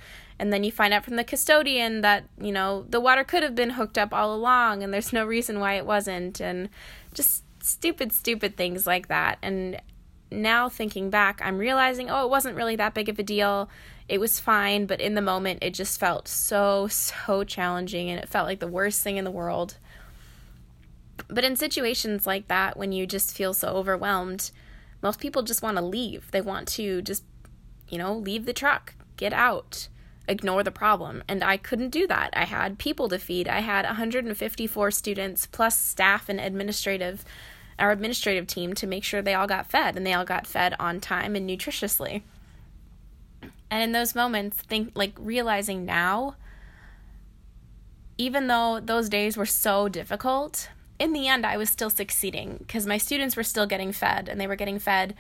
and 0.44 0.52
then 0.52 0.64
you 0.64 0.72
find 0.72 0.94
out 0.94 1.06
from 1.06 1.16
the 1.16 1.24
custodian 1.24 2.02
that 2.02 2.26
you 2.38 2.52
know 2.52 2.86
the 2.90 3.00
water 3.00 3.24
could 3.24 3.44
have 3.44 3.56
been 3.56 3.72
hooked 3.72 3.98
up 3.98 4.14
all 4.14 4.36
along 4.36 4.84
and 4.84 4.94
there's 4.94 5.14
no 5.14 5.26
reason 5.26 5.60
why 5.60 5.76
it 5.76 5.86
wasn't 5.86 6.42
and 6.42 6.70
just 7.14 7.44
stupid 7.62 8.12
stupid 8.12 8.58
things 8.58 8.86
like 8.86 9.08
that 9.08 9.38
and 9.42 9.82
now 10.34 10.68
thinking 10.68 11.10
back, 11.10 11.40
I'm 11.44 11.58
realizing, 11.58 12.10
oh, 12.10 12.26
it 12.26 12.30
wasn't 12.30 12.56
really 12.56 12.76
that 12.78 12.94
big 12.94 13.10
of 13.10 13.20
a 13.20 13.24
deal. 13.24 13.70
It 14.10 14.20
was 14.20 14.40
fine, 14.40 14.86
but 14.86 15.00
in 15.00 15.14
the 15.14 15.22
moment, 15.22 15.60
it 15.62 15.74
just 15.74 16.00
felt 16.00 16.28
so, 16.28 16.88
so 16.88 17.44
challenging 17.44 18.10
and 18.10 18.20
it 18.20 18.30
felt 18.30 18.48
like 18.48 18.60
the 18.60 18.68
worst 18.68 19.02
thing 19.02 19.18
in 19.18 19.24
the 19.24 19.32
world. 19.32 19.78
But 21.28 21.44
in 21.44 21.56
situations 21.56 22.28
like 22.28 22.48
that, 22.48 22.78
when 22.78 22.92
you 22.92 23.06
just 23.06 23.36
feel 23.36 23.54
so 23.54 23.70
overwhelmed, 23.70 24.52
most 25.02 25.20
people 25.20 25.44
just 25.44 25.62
want 25.62 25.78
to 25.78 25.84
leave. 25.84 26.32
They 26.32 26.42
want 26.42 26.68
to 26.70 27.02
just, 27.02 27.24
you 27.88 27.98
know, 27.98 28.16
leave 28.16 28.46
the 28.46 28.54
truck, 28.54 28.96
get 29.16 29.34
out, 29.34 29.88
ignore 30.28 30.64
the 30.64 30.72
problem. 30.72 31.24
And 31.28 31.44
I 31.44 31.58
couldn't 31.58 31.90
do 31.90 32.08
that. 32.08 32.30
I 32.34 32.46
had 32.46 32.78
people 32.78 33.10
to 33.10 33.20
feed. 33.20 33.48
I 33.48 33.60
had 33.60 33.86
154 33.86 34.92
students 34.92 35.46
plus 35.46 35.78
staff 35.78 36.30
and 36.30 36.40
administrative 36.40 37.26
our 37.80 37.92
administrative 37.92 38.46
team 38.46 38.76
to 38.76 38.86
make 38.86 39.04
sure 39.04 39.22
they 39.22 39.34
all 39.34 39.48
got 39.48 39.66
fed 39.66 39.98
and 39.98 40.06
they 40.06 40.14
all 40.14 40.24
got 40.24 40.46
fed 40.46 40.76
on 40.80 41.00
time 41.00 41.36
and 41.36 41.50
nutritiously. 41.50 42.22
And 43.72 43.82
in 43.82 43.92
those 43.94 44.14
moments, 44.14 44.58
think 44.58 44.92
like 44.94 45.14
realizing 45.18 45.84
now 45.84 46.36
even 48.18 48.48
though 48.48 48.80
those 48.80 49.10
days 49.10 49.36
were 49.36 49.46
so 49.46 49.90
difficult, 49.90 50.70
in 51.00 51.14
the 51.14 51.28
end 51.28 51.46
I 51.46 51.58
was 51.58 51.70
still 51.70 51.90
succeeding 51.90 52.58
because 52.60 52.86
my 52.86 52.98
students 52.98 53.36
were 53.36 53.44
still 53.44 53.66
getting 53.66 53.92
fed 53.92 54.30
and 54.30 54.40
they 54.40 54.48
were 54.48 54.56
getting 54.56 54.80
fed 54.80 55.16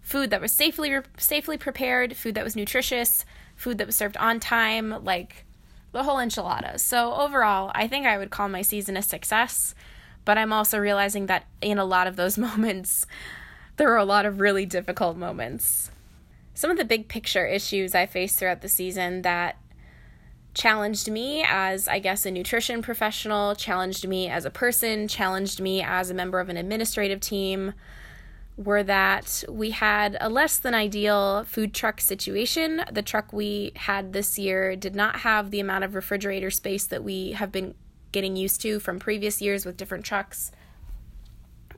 food 0.00 0.30
that 0.30 0.40
was 0.40 0.52
safely 0.52 0.96
safely 1.18 1.58
prepared, 1.58 2.16
food 2.16 2.34
that 2.34 2.44
was 2.44 2.56
nutritious, 2.56 3.24
food 3.58 3.76
that 3.76 3.86
was 3.86 3.96
served 3.96 4.16
on 4.16 4.40
time, 4.40 5.04
like 5.04 5.44
the 5.92 6.04
whole 6.04 6.16
enchilada. 6.16 6.80
So 6.80 7.12
overall, 7.12 7.70
I 7.74 7.88
think 7.88 8.06
I 8.06 8.16
would 8.16 8.30
call 8.30 8.48
my 8.48 8.62
season 8.62 8.96
a 8.96 9.02
success, 9.02 9.74
but 10.24 10.38
I'm 10.38 10.52
also 10.52 10.78
realizing 10.78 11.26
that 11.26 11.44
in 11.60 11.76
a 11.76 11.84
lot 11.84 12.06
of 12.06 12.16
those 12.16 12.38
moments 12.38 13.04
there 13.76 13.88
were 13.88 13.96
a 13.96 14.04
lot 14.04 14.26
of 14.26 14.40
really 14.40 14.66
difficult 14.66 15.16
moments. 15.16 15.90
Some 16.54 16.70
of 16.70 16.76
the 16.76 16.84
big 16.84 17.08
picture 17.08 17.46
issues 17.46 17.94
I 17.94 18.06
faced 18.06 18.38
throughout 18.38 18.60
the 18.60 18.68
season 18.68 19.22
that 19.22 19.56
challenged 20.52 21.08
me 21.08 21.44
as, 21.46 21.86
I 21.86 22.00
guess, 22.00 22.26
a 22.26 22.32
nutrition 22.32 22.82
professional, 22.82 23.54
challenged 23.54 24.08
me 24.08 24.28
as 24.28 24.44
a 24.44 24.50
person, 24.50 25.06
challenged 25.06 25.60
me 25.60 25.80
as 25.80 26.10
a 26.10 26.14
member 26.14 26.40
of 26.40 26.48
an 26.48 26.56
administrative 26.56 27.20
team, 27.20 27.74
were 28.58 28.82
that 28.82 29.44
we 29.48 29.70
had 29.70 30.16
a 30.20 30.28
less 30.28 30.58
than 30.58 30.74
ideal 30.74 31.44
food 31.44 31.72
truck 31.72 32.00
situation. 32.00 32.82
The 32.90 33.02
truck 33.02 33.32
we 33.32 33.70
had 33.76 34.12
this 34.12 34.36
year 34.36 34.74
did 34.74 34.96
not 34.96 35.20
have 35.20 35.50
the 35.50 35.60
amount 35.60 35.84
of 35.84 35.94
refrigerator 35.94 36.50
space 36.50 36.84
that 36.86 37.04
we 37.04 37.32
have 37.32 37.52
been 37.52 37.74
getting 38.10 38.34
used 38.34 38.60
to 38.62 38.80
from 38.80 38.98
previous 38.98 39.40
years 39.40 39.64
with 39.64 39.76
different 39.76 40.04
trucks. 40.04 40.50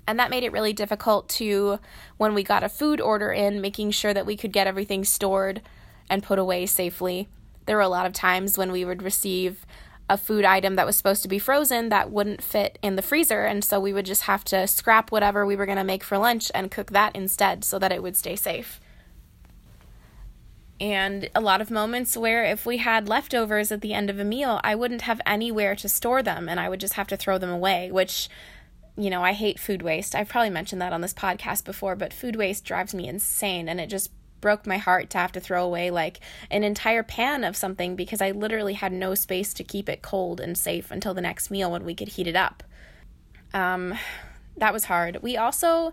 And 0.08 0.18
that 0.18 0.30
made 0.30 0.42
it 0.42 0.52
really 0.52 0.72
difficult 0.72 1.28
to, 1.30 1.78
when 2.16 2.32
we 2.34 2.42
got 2.42 2.64
a 2.64 2.68
food 2.70 3.00
order 3.00 3.30
in, 3.30 3.60
making 3.60 3.90
sure 3.90 4.14
that 4.14 4.26
we 4.26 4.36
could 4.36 4.50
get 4.50 4.66
everything 4.66 5.04
stored 5.04 5.60
and 6.08 6.22
put 6.22 6.38
away 6.38 6.64
safely. 6.64 7.28
There 7.66 7.76
were 7.76 7.82
a 7.82 7.88
lot 7.88 8.06
of 8.06 8.14
times 8.14 8.56
when 8.56 8.72
we 8.72 8.86
would 8.86 9.02
receive 9.02 9.66
a 10.10 10.18
food 10.18 10.44
item 10.44 10.74
that 10.74 10.84
was 10.84 10.96
supposed 10.96 11.22
to 11.22 11.28
be 11.28 11.38
frozen 11.38 11.88
that 11.88 12.10
wouldn't 12.10 12.42
fit 12.42 12.80
in 12.82 12.96
the 12.96 13.02
freezer. 13.02 13.44
And 13.44 13.64
so 13.64 13.78
we 13.78 13.92
would 13.92 14.04
just 14.04 14.22
have 14.22 14.42
to 14.46 14.66
scrap 14.66 15.12
whatever 15.12 15.46
we 15.46 15.54
were 15.54 15.66
going 15.66 15.78
to 15.78 15.84
make 15.84 16.02
for 16.02 16.18
lunch 16.18 16.50
and 16.52 16.68
cook 16.68 16.90
that 16.90 17.14
instead 17.14 17.62
so 17.64 17.78
that 17.78 17.92
it 17.92 18.02
would 18.02 18.16
stay 18.16 18.34
safe. 18.34 18.80
And 20.80 21.30
a 21.32 21.40
lot 21.40 21.60
of 21.60 21.70
moments 21.70 22.16
where 22.16 22.44
if 22.44 22.66
we 22.66 22.78
had 22.78 23.08
leftovers 23.08 23.70
at 23.70 23.82
the 23.82 23.94
end 23.94 24.10
of 24.10 24.18
a 24.18 24.24
meal, 24.24 24.60
I 24.64 24.74
wouldn't 24.74 25.02
have 25.02 25.20
anywhere 25.24 25.76
to 25.76 25.88
store 25.88 26.24
them 26.24 26.48
and 26.48 26.58
I 26.58 26.68
would 26.68 26.80
just 26.80 26.94
have 26.94 27.06
to 27.08 27.16
throw 27.16 27.38
them 27.38 27.50
away, 27.50 27.92
which, 27.92 28.28
you 28.96 29.10
know, 29.10 29.22
I 29.22 29.32
hate 29.32 29.60
food 29.60 29.80
waste. 29.80 30.16
I've 30.16 30.28
probably 30.28 30.50
mentioned 30.50 30.82
that 30.82 30.92
on 30.92 31.02
this 31.02 31.14
podcast 31.14 31.64
before, 31.64 31.94
but 31.94 32.12
food 32.12 32.34
waste 32.34 32.64
drives 32.64 32.94
me 32.94 33.06
insane 33.06 33.68
and 33.68 33.80
it 33.80 33.86
just 33.86 34.10
broke 34.40 34.66
my 34.66 34.78
heart 34.78 35.10
to 35.10 35.18
have 35.18 35.32
to 35.32 35.40
throw 35.40 35.64
away 35.64 35.90
like 35.90 36.20
an 36.50 36.64
entire 36.64 37.02
pan 37.02 37.44
of 37.44 37.56
something 37.56 37.96
because 37.96 38.20
I 38.20 38.30
literally 38.30 38.74
had 38.74 38.92
no 38.92 39.14
space 39.14 39.52
to 39.54 39.64
keep 39.64 39.88
it 39.88 40.02
cold 40.02 40.40
and 40.40 40.56
safe 40.56 40.90
until 40.90 41.14
the 41.14 41.20
next 41.20 41.50
meal 41.50 41.70
when 41.70 41.84
we 41.84 41.94
could 41.94 42.08
heat 42.08 42.26
it 42.26 42.36
up. 42.36 42.62
Um, 43.52 43.94
that 44.56 44.72
was 44.72 44.84
hard. 44.84 45.18
We 45.22 45.36
also, 45.36 45.92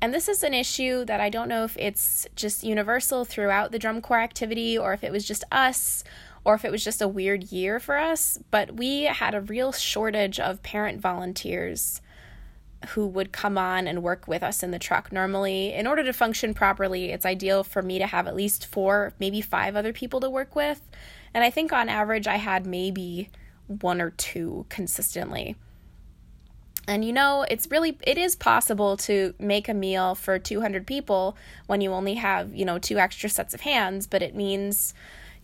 and 0.00 0.12
this 0.12 0.28
is 0.28 0.42
an 0.42 0.54
issue 0.54 1.04
that 1.04 1.20
I 1.20 1.30
don't 1.30 1.48
know 1.48 1.64
if 1.64 1.76
it's 1.76 2.26
just 2.36 2.64
universal 2.64 3.24
throughout 3.24 3.72
the 3.72 3.78
drum 3.78 4.00
corps 4.00 4.20
activity 4.20 4.76
or 4.76 4.92
if 4.92 5.04
it 5.04 5.12
was 5.12 5.26
just 5.26 5.44
us 5.50 6.04
or 6.44 6.54
if 6.54 6.64
it 6.64 6.72
was 6.72 6.82
just 6.82 7.00
a 7.00 7.08
weird 7.08 7.44
year 7.52 7.78
for 7.78 7.96
us, 7.96 8.38
but 8.50 8.76
we 8.76 9.04
had 9.04 9.34
a 9.34 9.40
real 9.40 9.72
shortage 9.72 10.40
of 10.40 10.62
parent 10.62 11.00
volunteers 11.00 12.00
who 12.90 13.06
would 13.06 13.32
come 13.32 13.56
on 13.56 13.86
and 13.86 14.02
work 14.02 14.26
with 14.26 14.42
us 14.42 14.62
in 14.62 14.70
the 14.70 14.78
truck. 14.78 15.12
Normally, 15.12 15.72
in 15.72 15.86
order 15.86 16.02
to 16.04 16.12
function 16.12 16.54
properly, 16.54 17.10
it's 17.10 17.26
ideal 17.26 17.64
for 17.64 17.82
me 17.82 17.98
to 17.98 18.06
have 18.06 18.26
at 18.26 18.36
least 18.36 18.66
four, 18.66 19.12
maybe 19.18 19.40
five 19.40 19.76
other 19.76 19.92
people 19.92 20.20
to 20.20 20.30
work 20.30 20.54
with. 20.54 20.80
And 21.34 21.44
I 21.44 21.50
think 21.50 21.72
on 21.72 21.88
average, 21.88 22.26
I 22.26 22.36
had 22.36 22.66
maybe 22.66 23.30
one 23.66 24.00
or 24.00 24.10
two 24.10 24.66
consistently. 24.68 25.56
And 26.88 27.04
you 27.04 27.12
know, 27.12 27.46
it's 27.48 27.70
really 27.70 27.96
it 28.02 28.18
is 28.18 28.34
possible 28.34 28.96
to 28.98 29.34
make 29.38 29.68
a 29.68 29.74
meal 29.74 30.14
for 30.14 30.38
200 30.38 30.86
people 30.86 31.36
when 31.66 31.80
you 31.80 31.92
only 31.92 32.14
have, 32.14 32.54
you 32.54 32.64
know, 32.64 32.78
two 32.78 32.98
extra 32.98 33.30
sets 33.30 33.54
of 33.54 33.60
hands, 33.60 34.06
but 34.06 34.20
it 34.20 34.34
means 34.34 34.92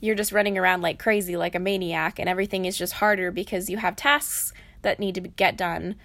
you're 0.01 0.17
just 0.17 0.33
running 0.33 0.59
around 0.59 0.83
like 0.83 0.99
crazy 0.99 1.37
like 1.37 1.55
a 1.55 1.61
maniac 1.61 2.19
and 2.19 2.29
everything 2.29 2.65
is 2.65 2.77
just 2.77 2.95
harder 2.95 3.31
because 3.31 3.71
you 3.71 3.77
have 3.79 3.97
tasks 3.97 4.53
that 4.83 5.01
need 5.01 5.15
to 5.15 5.21
get 5.21 5.57
done 5.57 5.97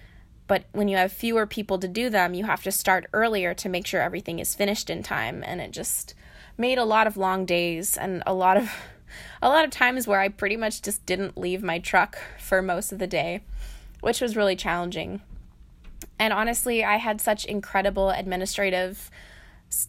but 0.46 0.64
when 0.72 0.88
you 0.88 0.96
have 0.96 1.12
fewer 1.12 1.46
people 1.46 1.78
to 1.78 1.88
do 1.88 2.10
them, 2.10 2.34
you 2.34 2.44
have 2.44 2.62
to 2.64 2.72
start 2.72 3.06
earlier 3.12 3.54
to 3.54 3.68
make 3.68 3.86
sure 3.86 4.00
everything 4.00 4.38
is 4.38 4.54
finished 4.54 4.90
in 4.90 5.02
time. 5.02 5.42
And 5.46 5.60
it 5.60 5.70
just 5.70 6.14
made 6.58 6.78
a 6.78 6.84
lot 6.84 7.06
of 7.06 7.16
long 7.16 7.44
days 7.44 7.96
and 7.96 8.22
a 8.26 8.34
lot 8.34 8.56
of 8.56 8.70
a 9.42 9.48
lot 9.48 9.64
of 9.64 9.70
times 9.70 10.06
where 10.06 10.20
I 10.20 10.28
pretty 10.28 10.56
much 10.56 10.82
just 10.82 11.06
didn't 11.06 11.38
leave 11.38 11.62
my 11.62 11.78
truck 11.78 12.18
for 12.38 12.60
most 12.60 12.92
of 12.92 12.98
the 12.98 13.06
day, 13.06 13.42
which 14.00 14.20
was 14.20 14.36
really 14.36 14.56
challenging. 14.56 15.20
And 16.18 16.32
honestly, 16.32 16.84
I 16.84 16.96
had 16.96 17.20
such 17.20 17.44
incredible 17.44 18.10
administrative 18.10 19.10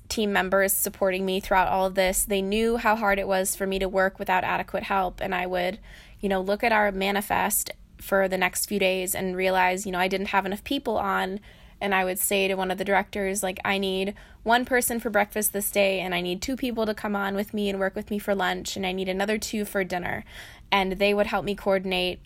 team 0.10 0.32
members 0.32 0.74
supporting 0.74 1.26
me 1.26 1.40
throughout 1.40 1.68
all 1.68 1.86
of 1.86 1.96
this. 1.96 2.24
They 2.24 2.42
knew 2.42 2.78
how 2.78 2.96
hard 2.96 3.20
it 3.20 3.28
was 3.28 3.56
for 3.56 3.68
me 3.68 3.80
to 3.80 3.90
work 3.90 4.20
without 4.20 4.44
adequate 4.44 4.84
help, 4.84 5.22
and 5.22 5.34
I 5.36 5.46
would, 5.46 5.80
you 6.20 6.30
know, 6.30 6.42
look 6.42 6.64
at 6.64 6.72
our 6.72 6.92
manifest 6.92 7.72
for 7.98 8.28
the 8.28 8.38
next 8.38 8.66
few 8.66 8.80
days 8.80 9.16
and 9.16 9.36
realize, 9.36 9.86
you 9.86 9.92
know, 9.92 10.00
I 10.00 10.08
didn't 10.08 10.28
have 10.28 10.46
enough 10.46 10.64
people 10.64 10.98
on. 10.98 11.40
And 11.82 11.94
I 11.94 12.06
would 12.06 12.20
say 12.20 12.48
to 12.48 12.56
one 12.56 12.72
of 12.72 12.78
the 12.78 12.86
directors, 12.86 13.44
like, 13.44 13.60
I 13.66 13.78
need 13.78 14.16
one 14.44 14.64
person 14.64 15.00
for 15.00 15.10
breakfast 15.10 15.52
this 15.52 15.70
day, 15.70 16.00
and 16.00 16.16
I 16.16 16.22
need 16.22 16.42
two 16.42 16.56
people 16.56 16.86
to 16.86 16.94
come 16.94 17.18
on 17.18 17.36
with 17.36 17.54
me 17.54 17.70
and 17.70 17.80
work 17.80 17.96
with 17.96 18.10
me 18.10 18.18
for 18.18 18.34
lunch, 18.34 18.78
and 18.78 18.86
I 18.86 18.94
need 18.94 19.10
another 19.10 19.38
two 19.38 19.66
for 19.66 19.84
dinner. 19.84 20.24
And 20.72 20.94
they 20.94 21.14
would 21.14 21.28
help 21.28 21.44
me 21.44 21.54
coordinate 21.54 22.22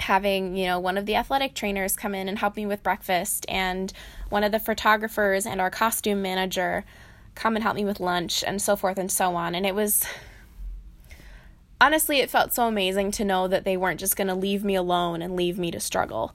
having, 0.00 0.56
you 0.56 0.66
know, 0.66 0.80
one 0.80 0.98
of 0.98 1.06
the 1.06 1.14
athletic 1.14 1.54
trainers 1.54 1.94
come 1.94 2.14
in 2.14 2.28
and 2.28 2.38
help 2.38 2.56
me 2.56 2.66
with 2.66 2.82
breakfast, 2.82 3.46
and 3.48 3.92
one 4.30 4.42
of 4.42 4.50
the 4.50 4.58
photographers 4.58 5.46
and 5.46 5.60
our 5.60 5.70
costume 5.70 6.20
manager 6.20 6.84
come 7.36 7.54
and 7.54 7.62
help 7.62 7.76
me 7.76 7.84
with 7.84 8.00
lunch, 8.00 8.42
and 8.44 8.60
so 8.60 8.74
forth 8.74 8.98
and 8.98 9.12
so 9.12 9.36
on. 9.36 9.54
And 9.54 9.64
it 9.64 9.76
was 9.76 10.04
honestly, 11.80 12.18
it 12.18 12.30
felt 12.30 12.52
so 12.52 12.66
amazing 12.66 13.10
to 13.12 13.24
know 13.24 13.48
that 13.48 13.64
they 13.64 13.76
weren't 13.76 14.00
just 14.00 14.16
going 14.16 14.28
to 14.28 14.34
leave 14.34 14.64
me 14.64 14.74
alone 14.74 15.22
and 15.22 15.36
leave 15.36 15.58
me 15.58 15.70
to 15.70 15.80
struggle. 15.80 16.34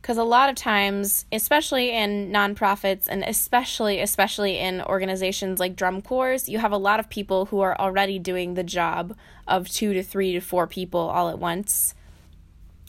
Because 0.00 0.16
a 0.16 0.24
lot 0.24 0.48
of 0.48 0.54
times, 0.54 1.26
especially 1.32 1.90
in 1.90 2.30
nonprofits 2.30 3.08
and 3.08 3.22
especially, 3.24 4.00
especially 4.00 4.58
in 4.58 4.80
organizations 4.80 5.58
like 5.58 5.76
drum 5.76 6.00
corps, 6.00 6.48
you 6.48 6.58
have 6.58 6.72
a 6.72 6.78
lot 6.78 7.00
of 7.00 7.10
people 7.10 7.46
who 7.46 7.60
are 7.60 7.78
already 7.78 8.18
doing 8.18 8.54
the 8.54 8.62
job 8.62 9.16
of 9.46 9.68
two 9.68 9.92
to 9.92 10.02
three 10.02 10.32
to 10.32 10.40
four 10.40 10.66
people 10.66 11.00
all 11.00 11.28
at 11.28 11.38
once. 11.38 11.94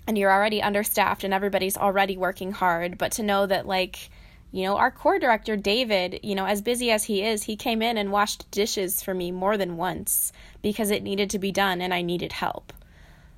And 0.07 0.17
you're 0.17 0.31
already 0.31 0.61
understaffed 0.61 1.23
and 1.23 1.33
everybody's 1.33 1.77
already 1.77 2.15
working 2.15 2.51
hard. 2.51 2.97
But 2.97 3.11
to 3.13 3.23
know 3.23 3.45
that, 3.45 3.67
like, 3.67 4.09
you 4.51 4.63
know, 4.63 4.77
our 4.77 4.89
corps 4.89 5.19
director, 5.19 5.55
David, 5.55 6.21
you 6.23 6.35
know, 6.35 6.45
as 6.45 6.61
busy 6.61 6.89
as 6.89 7.03
he 7.03 7.21
is, 7.23 7.43
he 7.43 7.55
came 7.55 7.81
in 7.81 7.97
and 7.97 8.11
washed 8.11 8.49
dishes 8.49 9.03
for 9.03 9.13
me 9.13 9.31
more 9.31 9.57
than 9.57 9.77
once 9.77 10.31
because 10.61 10.91
it 10.91 11.03
needed 11.03 11.29
to 11.31 11.39
be 11.39 11.51
done 11.51 11.81
and 11.81 11.93
I 11.93 12.01
needed 12.01 12.33
help. 12.33 12.73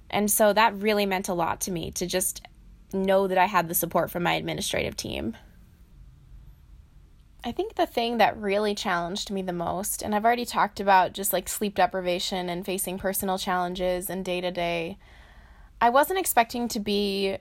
And 0.10 0.30
so 0.30 0.54
that 0.54 0.76
really 0.76 1.06
meant 1.06 1.30
a 1.30 1.34
lot 1.34 1.62
to 1.62 1.72
me 1.72 1.92
to 1.92 2.06
just 2.06 2.46
know 2.94 3.28
that 3.28 3.38
I 3.38 3.46
had 3.46 3.70
the 3.70 3.76
support 3.76 4.12
from 4.12 4.24
my 4.24 4.34
administrative 4.34 4.98
team. 4.98 5.38
I 7.44 7.52
think 7.52 7.76
the 7.76 7.88
thing 7.88 8.18
that 8.18 8.38
really 8.38 8.76
challenged 8.76 9.32
me 9.32 9.42
the 9.42 9.54
most, 9.54 10.04
and 10.04 10.14
I've 10.14 10.26
already 10.26 10.46
talked 10.46 10.80
about 10.80 11.14
just 11.14 11.34
like 11.34 11.50
sleep 11.50 11.76
deprivation 11.76 12.50
and 12.50 12.66
facing 12.66 13.00
personal 13.00 13.40
challenges 13.40 14.10
and 14.10 14.24
day 14.24 14.42
to 14.42 14.52
day, 14.52 15.00
I 15.80 15.90
wasn't 15.90 16.20
expecting 16.20 16.68
to 16.68 16.80
be 16.80 17.38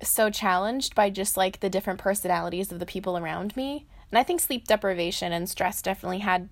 so 0.00 0.30
challenged 0.30 0.94
by 0.94 1.10
just 1.10 1.36
like 1.36 1.58
the 1.58 1.70
different 1.70 1.98
personalities 1.98 2.70
of 2.70 2.78
the 2.78 2.86
people 2.86 3.18
around 3.18 3.56
me. 3.56 3.86
And 4.12 4.18
I 4.18 4.22
think 4.22 4.40
sleep 4.40 4.68
deprivation 4.68 5.32
and 5.32 5.48
stress 5.48 5.82
definitely 5.82 6.20
had 6.20 6.48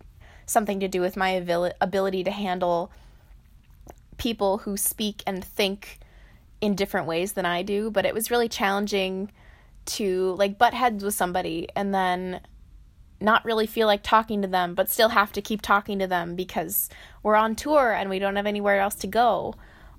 something 0.47 0.81
to 0.81 0.89
do 0.89 1.01
with 1.01 1.17
my 1.17 1.31
ability 1.81 2.25
to 2.25 2.31
handle 2.31 2.91
people 4.17 4.59
who 4.59 4.77
speak 4.77 5.23
and 5.27 5.45
think 5.45 5.99
in 6.61 6.75
different 6.75 7.07
ways 7.07 7.33
than 7.33 7.47
I 7.47 7.63
do, 7.63 7.91
but 7.91 8.07
it 8.07 8.15
was 8.15 8.31
really 8.31 8.49
challenging 8.49 9.31
to 9.87 10.35
like 10.39 10.59
butt 10.59 10.75
heads 10.75 11.05
with 11.05 11.15
somebody 11.15 11.69
and 11.77 11.95
then 11.95 12.41
not 13.21 13.45
really 13.45 13.67
feel 13.67 13.87
like 13.87 14.03
talking 14.03 14.43
to 14.43 14.49
them, 14.49 14.75
but 14.75 14.91
still 14.91 15.11
have 15.11 15.33
to 15.33 15.43
keep 15.43 15.63
talking 15.63 15.99
to 15.99 16.07
them 16.07 16.35
because 16.35 16.89
we're 17.23 17.35
on 17.35 17.55
tour 17.55 17.93
and 17.93 18.11
we 18.11 18.19
don't 18.19 18.37
have 18.37 18.47
anywhere 18.47 18.81
else 18.81 18.95
to 18.97 19.07
go. 19.07 19.55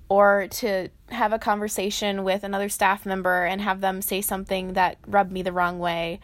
Or 0.08 0.46
to 0.48 0.88
have 1.08 1.32
a 1.32 1.38
conversation 1.38 2.22
with 2.22 2.44
another 2.44 2.68
staff 2.68 3.04
member 3.04 3.44
and 3.44 3.60
have 3.60 3.80
them 3.80 4.00
say 4.00 4.20
something 4.20 4.74
that 4.74 4.98
rubbed 5.04 5.32
me 5.32 5.42
the 5.42 5.50
wrong 5.50 5.80
way, 5.80 6.20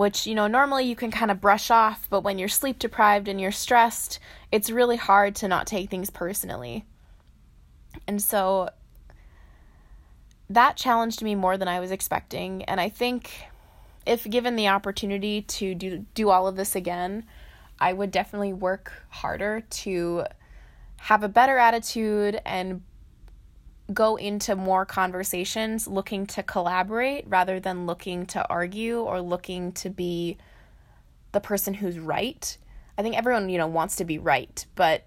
which, 0.00 0.26
you 0.26 0.34
know, 0.34 0.46
normally 0.46 0.86
you 0.86 0.96
can 0.96 1.10
kind 1.10 1.30
of 1.30 1.42
brush 1.42 1.70
off, 1.70 2.06
but 2.08 2.22
when 2.22 2.38
you're 2.38 2.48
sleep 2.48 2.78
deprived 2.78 3.28
and 3.28 3.38
you're 3.38 3.52
stressed, 3.52 4.18
it's 4.50 4.70
really 4.70 4.96
hard 4.96 5.34
to 5.36 5.46
not 5.46 5.66
take 5.66 5.90
things 5.90 6.08
personally. 6.08 6.86
And 8.06 8.22
so 8.22 8.70
that 10.48 10.78
challenged 10.78 11.22
me 11.22 11.34
more 11.34 11.58
than 11.58 11.68
I 11.68 11.80
was 11.80 11.90
expecting. 11.90 12.62
And 12.64 12.80
I 12.80 12.88
think 12.88 13.30
if 14.06 14.24
given 14.24 14.56
the 14.56 14.68
opportunity 14.68 15.42
to 15.42 15.74
do 15.74 16.06
do 16.14 16.30
all 16.30 16.46
of 16.46 16.56
this 16.56 16.74
again, 16.74 17.26
I 17.78 17.92
would 17.92 18.10
definitely 18.10 18.54
work 18.54 19.04
harder 19.10 19.60
to 19.82 20.24
have 20.96 21.22
a 21.22 21.28
better 21.28 21.58
attitude 21.58 22.40
and 22.46 22.80
go 23.92 24.16
into 24.16 24.54
more 24.54 24.84
conversations 24.84 25.86
looking 25.86 26.26
to 26.26 26.42
collaborate 26.42 27.24
rather 27.28 27.58
than 27.58 27.86
looking 27.86 28.26
to 28.26 28.48
argue 28.48 29.00
or 29.00 29.20
looking 29.20 29.72
to 29.72 29.90
be 29.90 30.36
the 31.32 31.40
person 31.40 31.74
who's 31.74 31.98
right. 31.98 32.56
I 32.96 33.02
think 33.02 33.16
everyone, 33.16 33.48
you 33.48 33.58
know, 33.58 33.66
wants 33.66 33.96
to 33.96 34.04
be 34.04 34.18
right, 34.18 34.64
but 34.74 35.06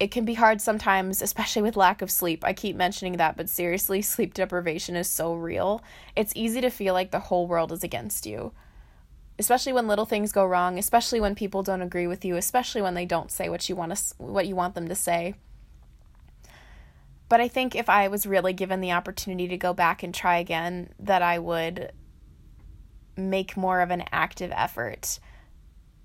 it 0.00 0.10
can 0.10 0.24
be 0.24 0.34
hard 0.34 0.60
sometimes, 0.60 1.22
especially 1.22 1.62
with 1.62 1.76
lack 1.76 2.02
of 2.02 2.10
sleep. 2.10 2.44
I 2.44 2.52
keep 2.52 2.76
mentioning 2.76 3.16
that, 3.16 3.36
but 3.36 3.48
seriously, 3.48 4.02
sleep 4.02 4.34
deprivation 4.34 4.96
is 4.96 5.08
so 5.08 5.34
real. 5.34 5.82
It's 6.16 6.32
easy 6.36 6.60
to 6.60 6.70
feel 6.70 6.94
like 6.94 7.10
the 7.10 7.20
whole 7.20 7.46
world 7.46 7.72
is 7.72 7.84
against 7.84 8.26
you, 8.26 8.52
especially 9.38 9.72
when 9.72 9.86
little 9.86 10.06
things 10.06 10.32
go 10.32 10.44
wrong, 10.44 10.78
especially 10.78 11.20
when 11.20 11.34
people 11.34 11.62
don't 11.62 11.82
agree 11.82 12.06
with 12.06 12.24
you, 12.24 12.36
especially 12.36 12.82
when 12.82 12.94
they 12.94 13.06
don't 13.06 13.30
say 13.30 13.48
what 13.48 13.68
you 13.68 13.76
want 13.76 13.96
to 13.96 14.14
what 14.18 14.46
you 14.46 14.56
want 14.56 14.74
them 14.74 14.88
to 14.88 14.94
say. 14.94 15.34
But 17.28 17.40
I 17.40 17.48
think 17.48 17.74
if 17.74 17.88
I 17.88 18.08
was 18.08 18.26
really 18.26 18.52
given 18.52 18.80
the 18.80 18.92
opportunity 18.92 19.48
to 19.48 19.56
go 19.56 19.72
back 19.72 20.02
and 20.02 20.14
try 20.14 20.38
again, 20.38 20.90
that 21.00 21.22
I 21.22 21.38
would 21.38 21.92
make 23.16 23.56
more 23.56 23.80
of 23.80 23.90
an 23.90 24.04
active 24.12 24.52
effort 24.54 25.18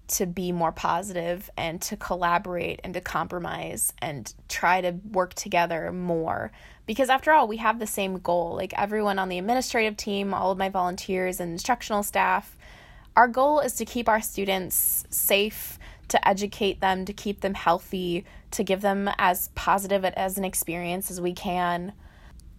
to 0.08 0.26
be 0.26 0.52
more 0.52 0.72
positive 0.72 1.50
and 1.56 1.82
to 1.84 1.96
collaborate 1.96 2.80
and 2.84 2.94
to 2.96 3.02
compromise 3.02 3.94
and 4.02 4.34
try 4.48 4.82
to 4.82 4.92
work 5.12 5.36
together 5.36 5.92
more. 5.92 6.52
Because 6.88 7.10
after 7.10 7.32
all 7.32 7.48
we 7.48 7.58
have 7.58 7.78
the 7.78 7.86
same 7.86 8.18
goal. 8.18 8.56
Like 8.56 8.74
everyone 8.76 9.20
on 9.20 9.30
the 9.30 9.38
administrative 9.38 9.98
team 9.98 10.34
all 10.34 10.52
of 10.52 10.58
my 10.58 10.70
volunteers 10.70 11.40
and 11.40 11.52
instructional 11.52 12.02
staff 12.02 12.58
our 13.16 13.28
goal 13.28 13.60
is 13.60 13.74
to 13.74 13.86
keep 13.86 14.08
our 14.08 14.22
students 14.22 15.04
safe 15.10 15.78
to 16.08 16.28
educate 16.28 16.80
them 16.80 17.06
to 17.06 17.14
keep 17.14 17.42
them 17.42 17.54
healthy 17.54 18.26
to 18.52 18.64
give 18.64 18.82
them 18.82 19.10
as 19.18 19.50
positive 19.50 20.04
as 20.06 20.38
an 20.38 20.46
experience 20.46 21.10
as 21.10 21.22
we 21.22 21.34
can 21.34 21.94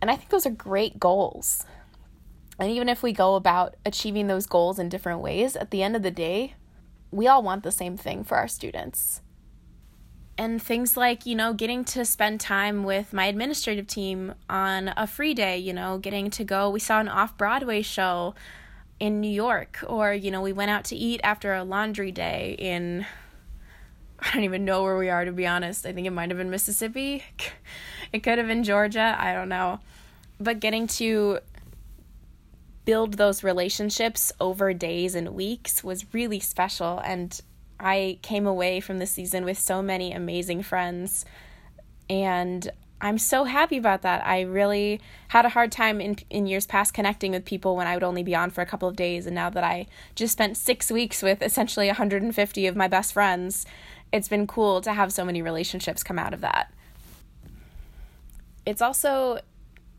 and 0.00 0.10
i 0.10 0.16
think 0.16 0.30
those 0.30 0.46
are 0.46 0.50
great 0.50 0.98
goals 0.98 1.64
and 2.58 2.70
even 2.70 2.88
if 2.88 3.02
we 3.02 3.12
go 3.12 3.36
about 3.36 3.74
achieving 3.86 4.26
those 4.26 4.46
goals 4.46 4.78
in 4.78 4.88
different 4.88 5.20
ways 5.20 5.56
at 5.56 5.70
the 5.70 5.82
end 5.82 5.96
of 5.96 6.02
the 6.02 6.10
day 6.10 6.54
we 7.10 7.26
all 7.26 7.42
want 7.42 7.62
the 7.62 7.72
same 7.72 7.96
thing 7.96 8.24
for 8.24 8.36
our 8.36 8.48
students. 8.48 9.22
And 10.38 10.62
things 10.62 10.96
like, 10.96 11.26
you 11.26 11.34
know, 11.34 11.52
getting 11.52 11.84
to 11.86 12.04
spend 12.04 12.40
time 12.40 12.84
with 12.84 13.12
my 13.12 13.26
administrative 13.26 13.86
team 13.86 14.34
on 14.48 14.92
a 14.96 15.06
free 15.06 15.34
day, 15.34 15.58
you 15.58 15.72
know, 15.72 15.98
getting 15.98 16.30
to 16.30 16.44
go. 16.44 16.70
We 16.70 16.80
saw 16.80 17.00
an 17.00 17.08
off 17.08 17.36
Broadway 17.36 17.82
show 17.82 18.34
in 18.98 19.20
New 19.20 19.30
York, 19.30 19.80
or, 19.86 20.14
you 20.14 20.30
know, 20.30 20.40
we 20.40 20.52
went 20.52 20.70
out 20.70 20.84
to 20.84 20.96
eat 20.96 21.20
after 21.22 21.54
a 21.54 21.64
laundry 21.64 22.12
day 22.12 22.56
in, 22.58 23.06
I 24.22 24.34
don't 24.34 24.44
even 24.44 24.64
know 24.64 24.82
where 24.82 24.98
we 24.98 25.08
are, 25.08 25.24
to 25.24 25.32
be 25.32 25.46
honest. 25.46 25.86
I 25.86 25.92
think 25.92 26.06
it 26.06 26.10
might 26.10 26.30
have 26.30 26.38
been 26.38 26.50
Mississippi. 26.50 27.24
It 28.12 28.24
could 28.24 28.38
have 28.38 28.48
been 28.48 28.64
Georgia. 28.64 29.16
I 29.20 29.32
don't 29.32 29.48
know. 29.48 29.78
But 30.40 30.58
getting 30.58 30.88
to 30.88 31.38
build 32.84 33.14
those 33.14 33.44
relationships 33.44 34.32
over 34.40 34.74
days 34.74 35.14
and 35.14 35.28
weeks 35.28 35.84
was 35.84 36.12
really 36.12 36.40
special. 36.40 37.00
And 37.04 37.40
I 37.78 38.18
came 38.22 38.48
away 38.48 38.80
from 38.80 38.98
the 38.98 39.06
season 39.06 39.44
with 39.44 39.60
so 39.60 39.80
many 39.80 40.12
amazing 40.12 40.64
friends. 40.64 41.24
And 42.08 42.68
I'm 43.00 43.16
so 43.16 43.44
happy 43.44 43.78
about 43.78 44.02
that. 44.02 44.26
I 44.26 44.42
really 44.42 45.00
had 45.28 45.46
a 45.46 45.50
hard 45.50 45.72
time 45.72 46.00
in, 46.00 46.16
in 46.28 46.46
years 46.46 46.66
past 46.66 46.92
connecting 46.92 47.32
with 47.32 47.44
people 47.44 47.76
when 47.76 47.86
I 47.86 47.94
would 47.94 48.02
only 48.02 48.22
be 48.22 48.34
on 48.34 48.50
for 48.50 48.60
a 48.60 48.66
couple 48.66 48.88
of 48.88 48.96
days. 48.96 49.24
And 49.26 49.34
now 49.34 49.48
that 49.50 49.64
I 49.64 49.86
just 50.14 50.32
spent 50.32 50.56
six 50.56 50.90
weeks 50.90 51.22
with 51.22 51.42
essentially 51.42 51.86
150 51.86 52.66
of 52.66 52.76
my 52.76 52.88
best 52.88 53.14
friends, 53.14 53.64
it's 54.12 54.28
been 54.28 54.46
cool 54.46 54.80
to 54.82 54.92
have 54.92 55.12
so 55.12 55.24
many 55.24 55.42
relationships 55.42 56.02
come 56.02 56.18
out 56.18 56.34
of 56.34 56.40
that. 56.40 56.72
It's 58.66 58.82
also 58.82 59.40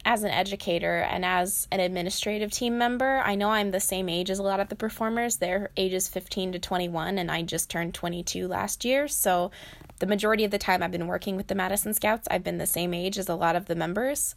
as 0.03 0.23
an 0.23 0.31
educator 0.31 0.97
and 0.97 1.23
as 1.23 1.67
an 1.71 1.79
administrative 1.79 2.51
team 2.51 2.77
member, 2.77 3.21
I 3.23 3.35
know 3.35 3.49
I'm 3.49 3.71
the 3.71 3.79
same 3.79 4.09
age 4.09 4.29
as 4.29 4.39
a 4.39 4.43
lot 4.43 4.59
of 4.59 4.69
the 4.69 4.75
performers. 4.75 5.37
They're 5.37 5.69
ages 5.77 6.07
15 6.07 6.53
to 6.53 6.59
21, 6.59 7.17
and 7.17 7.29
I 7.29 7.43
just 7.43 7.69
turned 7.69 7.93
22 7.93 8.47
last 8.47 8.83
year. 8.83 9.07
So, 9.07 9.51
the 9.99 10.07
majority 10.07 10.43
of 10.43 10.49
the 10.49 10.57
time 10.57 10.81
I've 10.81 10.91
been 10.91 11.05
working 11.05 11.35
with 11.35 11.47
the 11.47 11.55
Madison 11.55 11.93
Scouts, 11.93 12.27
I've 12.31 12.43
been 12.43 12.57
the 12.57 12.65
same 12.65 12.93
age 12.93 13.19
as 13.19 13.29
a 13.29 13.35
lot 13.35 13.55
of 13.55 13.67
the 13.67 13.75
members. 13.75 14.33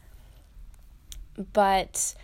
But 1.55 2.15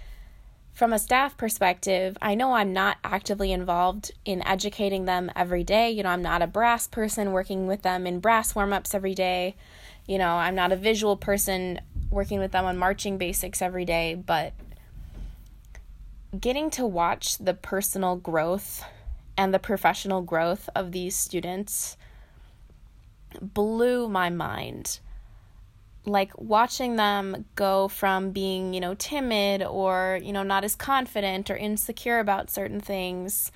from 0.72 0.92
a 0.92 0.98
staff 0.98 1.36
perspective, 1.36 2.16
I 2.22 2.34
know 2.34 2.54
I'm 2.54 2.72
not 2.72 2.98
actively 3.04 3.52
involved 3.52 4.12
in 4.24 4.46
educating 4.46 5.04
them 5.04 5.30
every 5.36 5.64
day. 5.64 5.90
You 5.90 6.02
know, 6.02 6.08
I'm 6.10 6.22
not 6.22 6.42
a 6.42 6.46
brass 6.46 6.86
person 6.86 7.32
working 7.32 7.66
with 7.66 7.82
them 7.82 8.06
in 8.06 8.20
brass 8.20 8.54
warm 8.54 8.72
ups 8.72 8.94
every 8.94 9.14
day. 9.14 9.56
You 10.06 10.18
know, 10.18 10.36
I'm 10.36 10.54
not 10.54 10.72
a 10.72 10.76
visual 10.76 11.16
person 11.16 11.80
working 12.10 12.40
with 12.40 12.52
them 12.52 12.64
on 12.64 12.76
marching 12.76 13.18
basics 13.18 13.60
every 13.60 13.84
day, 13.84 14.14
but 14.14 14.52
getting 16.38 16.70
to 16.70 16.86
watch 16.86 17.38
the 17.38 17.54
personal 17.54 18.16
growth 18.16 18.84
and 19.36 19.52
the 19.52 19.58
professional 19.58 20.22
growth 20.22 20.68
of 20.74 20.92
these 20.92 21.16
students 21.16 21.96
blew 23.40 24.08
my 24.08 24.30
mind. 24.30 25.00
Like 26.10 26.32
watching 26.36 26.96
them 26.96 27.44
go 27.54 27.86
from 27.88 28.30
being, 28.32 28.74
you 28.74 28.80
know, 28.80 28.94
timid 28.94 29.62
or, 29.62 30.18
you 30.22 30.32
know, 30.32 30.42
not 30.42 30.64
as 30.64 30.74
confident 30.74 31.50
or 31.50 31.56
insecure 31.56 32.18
about 32.18 32.50
certain 32.50 32.80
things, 32.80 33.52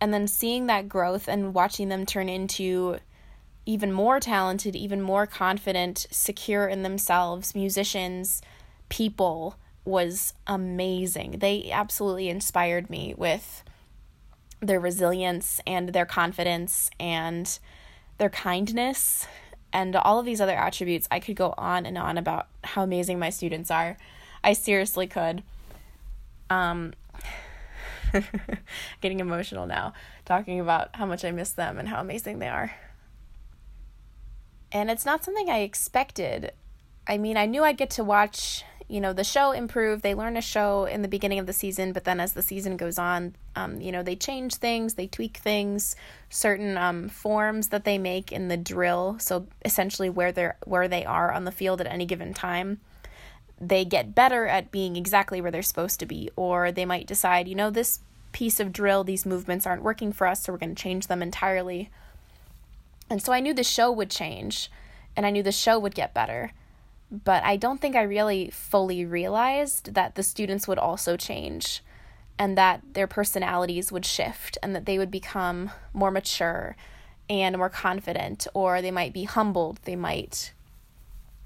and 0.00 0.12
then 0.12 0.28
seeing 0.28 0.66
that 0.66 0.88
growth 0.88 1.26
and 1.26 1.54
watching 1.54 1.88
them 1.88 2.04
turn 2.04 2.28
into 2.28 2.98
even 3.64 3.92
more 3.92 4.20
talented, 4.20 4.76
even 4.76 5.00
more 5.00 5.26
confident, 5.26 6.06
secure 6.10 6.68
in 6.68 6.82
themselves, 6.82 7.54
musicians, 7.54 8.42
people 8.88 9.56
was 9.84 10.34
amazing. 10.46 11.38
They 11.38 11.70
absolutely 11.72 12.28
inspired 12.28 12.90
me 12.90 13.14
with 13.16 13.64
their 14.60 14.80
resilience 14.80 15.60
and 15.66 15.90
their 15.90 16.06
confidence 16.06 16.90
and 17.00 17.58
their 18.18 18.30
kindness 18.30 19.26
and 19.76 19.94
all 19.94 20.18
of 20.18 20.24
these 20.24 20.40
other 20.40 20.56
attributes. 20.56 21.06
I 21.10 21.20
could 21.20 21.36
go 21.36 21.52
on 21.58 21.84
and 21.84 21.98
on 21.98 22.16
about 22.16 22.46
how 22.64 22.82
amazing 22.82 23.18
my 23.18 23.28
students 23.28 23.70
are. 23.70 23.98
I 24.42 24.54
seriously 24.54 25.06
could. 25.06 25.42
Um 26.48 26.94
getting 29.02 29.20
emotional 29.20 29.66
now 29.66 29.92
talking 30.24 30.60
about 30.60 30.96
how 30.96 31.04
much 31.04 31.24
I 31.24 31.30
miss 31.30 31.52
them 31.52 31.78
and 31.78 31.88
how 31.88 32.00
amazing 32.00 32.38
they 32.38 32.48
are. 32.48 32.74
And 34.72 34.90
it's 34.90 35.04
not 35.04 35.24
something 35.24 35.50
I 35.50 35.58
expected. 35.58 36.52
I 37.06 37.18
mean, 37.18 37.36
I 37.36 37.44
knew 37.44 37.62
I'd 37.62 37.76
get 37.76 37.90
to 37.90 38.04
watch, 38.04 38.64
you 38.88 39.00
know, 39.00 39.12
the 39.12 39.24
show 39.24 39.52
improve. 39.52 40.02
They 40.02 40.14
learn 40.14 40.36
a 40.36 40.42
show 40.42 40.84
in 40.84 41.02
the 41.02 41.08
beginning 41.08 41.38
of 41.38 41.46
the 41.46 41.52
season, 41.52 41.92
but 41.92 42.04
then 42.04 42.20
as 42.20 42.34
the 42.34 42.42
season 42.42 42.76
goes 42.76 42.98
on, 42.98 43.34
um, 43.54 43.80
you 43.80 43.90
know, 43.90 44.02
they 44.02 44.16
change 44.16 44.56
things, 44.56 44.94
they 44.94 45.06
tweak 45.06 45.38
things, 45.38 45.96
certain 46.30 46.76
um, 46.76 47.08
forms 47.08 47.68
that 47.68 47.84
they 47.84 47.98
make 47.98 48.30
in 48.30 48.48
the 48.48 48.56
drill. 48.56 49.16
So 49.18 49.46
essentially, 49.64 50.08
where 50.08 50.32
they're 50.32 50.56
where 50.64 50.88
they 50.88 51.04
are 51.04 51.32
on 51.32 51.44
the 51.44 51.52
field 51.52 51.80
at 51.80 51.86
any 51.86 52.06
given 52.06 52.32
time, 52.32 52.80
they 53.60 53.84
get 53.84 54.14
better 54.14 54.46
at 54.46 54.70
being 54.70 54.96
exactly 54.96 55.40
where 55.40 55.50
they're 55.50 55.62
supposed 55.62 56.00
to 56.00 56.06
be, 56.06 56.30
or 56.36 56.70
they 56.70 56.84
might 56.84 57.06
decide, 57.06 57.48
you 57.48 57.54
know, 57.54 57.70
this 57.70 58.00
piece 58.32 58.60
of 58.60 58.72
drill, 58.72 59.02
these 59.02 59.26
movements 59.26 59.66
aren't 59.66 59.82
working 59.82 60.12
for 60.12 60.26
us, 60.26 60.42
so 60.42 60.52
we're 60.52 60.58
going 60.58 60.74
to 60.74 60.82
change 60.82 61.06
them 61.06 61.22
entirely 61.22 61.90
and 63.08 63.22
so 63.22 63.32
I 63.32 63.40
knew 63.40 63.54
the 63.54 63.64
show 63.64 63.90
would 63.90 64.10
change 64.10 64.70
and 65.16 65.24
I 65.24 65.30
knew 65.30 65.42
the 65.42 65.52
show 65.52 65.78
would 65.78 65.94
get 65.94 66.14
better. 66.14 66.52
But 67.24 67.42
I 67.44 67.56
don't 67.56 67.80
think 67.80 67.96
I 67.96 68.02
really 68.02 68.50
fully 68.50 69.04
realized 69.04 69.94
that 69.94 70.14
the 70.14 70.22
students 70.22 70.66
would 70.66 70.78
also 70.78 71.16
change 71.16 71.82
and 72.38 72.58
that 72.58 72.82
their 72.92 73.06
personalities 73.06 73.90
would 73.90 74.04
shift 74.04 74.58
and 74.62 74.74
that 74.74 74.86
they 74.86 74.98
would 74.98 75.10
become 75.10 75.70
more 75.92 76.10
mature 76.10 76.76
and 77.28 77.56
more 77.56 77.70
confident 77.70 78.46
or 78.54 78.82
they 78.82 78.90
might 78.90 79.12
be 79.12 79.24
humbled, 79.24 79.80
they 79.84 79.96
might 79.96 80.52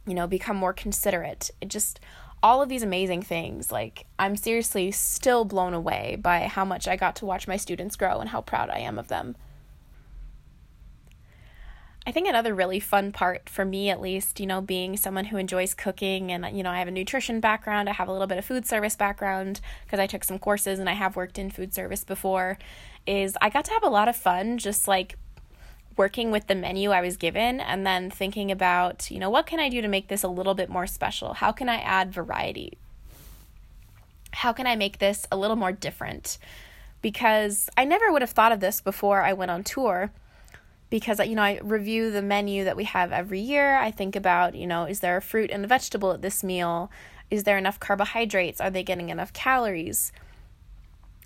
you 0.06 0.14
know 0.14 0.26
become 0.26 0.56
more 0.56 0.72
considerate. 0.72 1.50
It 1.60 1.68
just 1.68 2.00
all 2.42 2.62
of 2.62 2.68
these 2.68 2.82
amazing 2.82 3.22
things. 3.22 3.70
Like, 3.70 4.06
I'm 4.18 4.36
seriously 4.36 4.90
still 4.90 5.44
blown 5.44 5.74
away 5.74 6.16
by 6.20 6.46
how 6.46 6.64
much 6.64 6.88
I 6.88 6.96
got 6.96 7.16
to 7.16 7.26
watch 7.26 7.46
my 7.46 7.56
students 7.56 7.96
grow 7.96 8.18
and 8.18 8.30
how 8.30 8.40
proud 8.40 8.70
I 8.70 8.78
am 8.78 8.98
of 8.98 9.08
them. 9.08 9.36
I 12.06 12.12
think 12.12 12.26
another 12.26 12.54
really 12.54 12.80
fun 12.80 13.12
part 13.12 13.48
for 13.48 13.64
me, 13.64 13.90
at 13.90 14.00
least, 14.00 14.40
you 14.40 14.46
know, 14.46 14.62
being 14.62 14.96
someone 14.96 15.26
who 15.26 15.36
enjoys 15.36 15.74
cooking 15.74 16.32
and, 16.32 16.56
you 16.56 16.62
know, 16.62 16.70
I 16.70 16.78
have 16.78 16.88
a 16.88 16.92
nutrition 16.92 17.40
background, 17.40 17.88
I 17.88 17.92
have 17.92 18.08
a 18.08 18.12
little 18.12 18.26
bit 18.26 18.38
of 18.38 18.44
food 18.44 18.66
service 18.66 18.96
background 18.96 19.60
because 19.84 20.00
I 20.00 20.06
took 20.06 20.24
some 20.24 20.38
courses 20.38 20.78
and 20.78 20.88
I 20.88 20.94
have 20.94 21.14
worked 21.14 21.38
in 21.38 21.50
food 21.50 21.74
service 21.74 22.02
before, 22.02 22.58
is 23.06 23.36
I 23.42 23.50
got 23.50 23.66
to 23.66 23.72
have 23.72 23.82
a 23.82 23.90
lot 23.90 24.08
of 24.08 24.16
fun 24.16 24.56
just 24.56 24.88
like 24.88 25.16
working 25.96 26.30
with 26.30 26.46
the 26.46 26.54
menu 26.54 26.90
I 26.90 27.02
was 27.02 27.18
given 27.18 27.60
and 27.60 27.86
then 27.86 28.10
thinking 28.10 28.50
about, 28.50 29.10
you 29.10 29.18
know, 29.18 29.28
what 29.28 29.46
can 29.46 29.60
I 29.60 29.68
do 29.68 29.82
to 29.82 29.88
make 29.88 30.08
this 30.08 30.22
a 30.22 30.28
little 30.28 30.54
bit 30.54 30.70
more 30.70 30.86
special? 30.86 31.34
How 31.34 31.52
can 31.52 31.68
I 31.68 31.76
add 31.76 32.14
variety? 32.14 32.78
How 34.32 34.54
can 34.54 34.66
I 34.66 34.74
make 34.74 34.98
this 34.98 35.26
a 35.30 35.36
little 35.36 35.56
more 35.56 35.72
different? 35.72 36.38
Because 37.02 37.68
I 37.76 37.84
never 37.84 38.10
would 38.10 38.22
have 38.22 38.30
thought 38.30 38.52
of 38.52 38.60
this 38.60 38.80
before 38.80 39.22
I 39.22 39.34
went 39.34 39.50
on 39.50 39.64
tour 39.64 40.12
because 40.90 41.20
you 41.20 41.36
know 41.36 41.42
I 41.42 41.60
review 41.62 42.10
the 42.10 42.20
menu 42.20 42.64
that 42.64 42.76
we 42.76 42.84
have 42.84 43.12
every 43.12 43.40
year. 43.40 43.76
I 43.76 43.90
think 43.90 44.16
about, 44.16 44.54
you 44.54 44.66
know, 44.66 44.84
is 44.84 45.00
there 45.00 45.16
a 45.16 45.22
fruit 45.22 45.50
and 45.50 45.64
a 45.64 45.68
vegetable 45.68 46.12
at 46.12 46.22
this 46.22 46.44
meal? 46.44 46.90
Is 47.30 47.44
there 47.44 47.56
enough 47.56 47.78
carbohydrates? 47.78 48.60
Are 48.60 48.70
they 48.70 48.82
getting 48.82 49.08
enough 49.08 49.32
calories? 49.32 50.12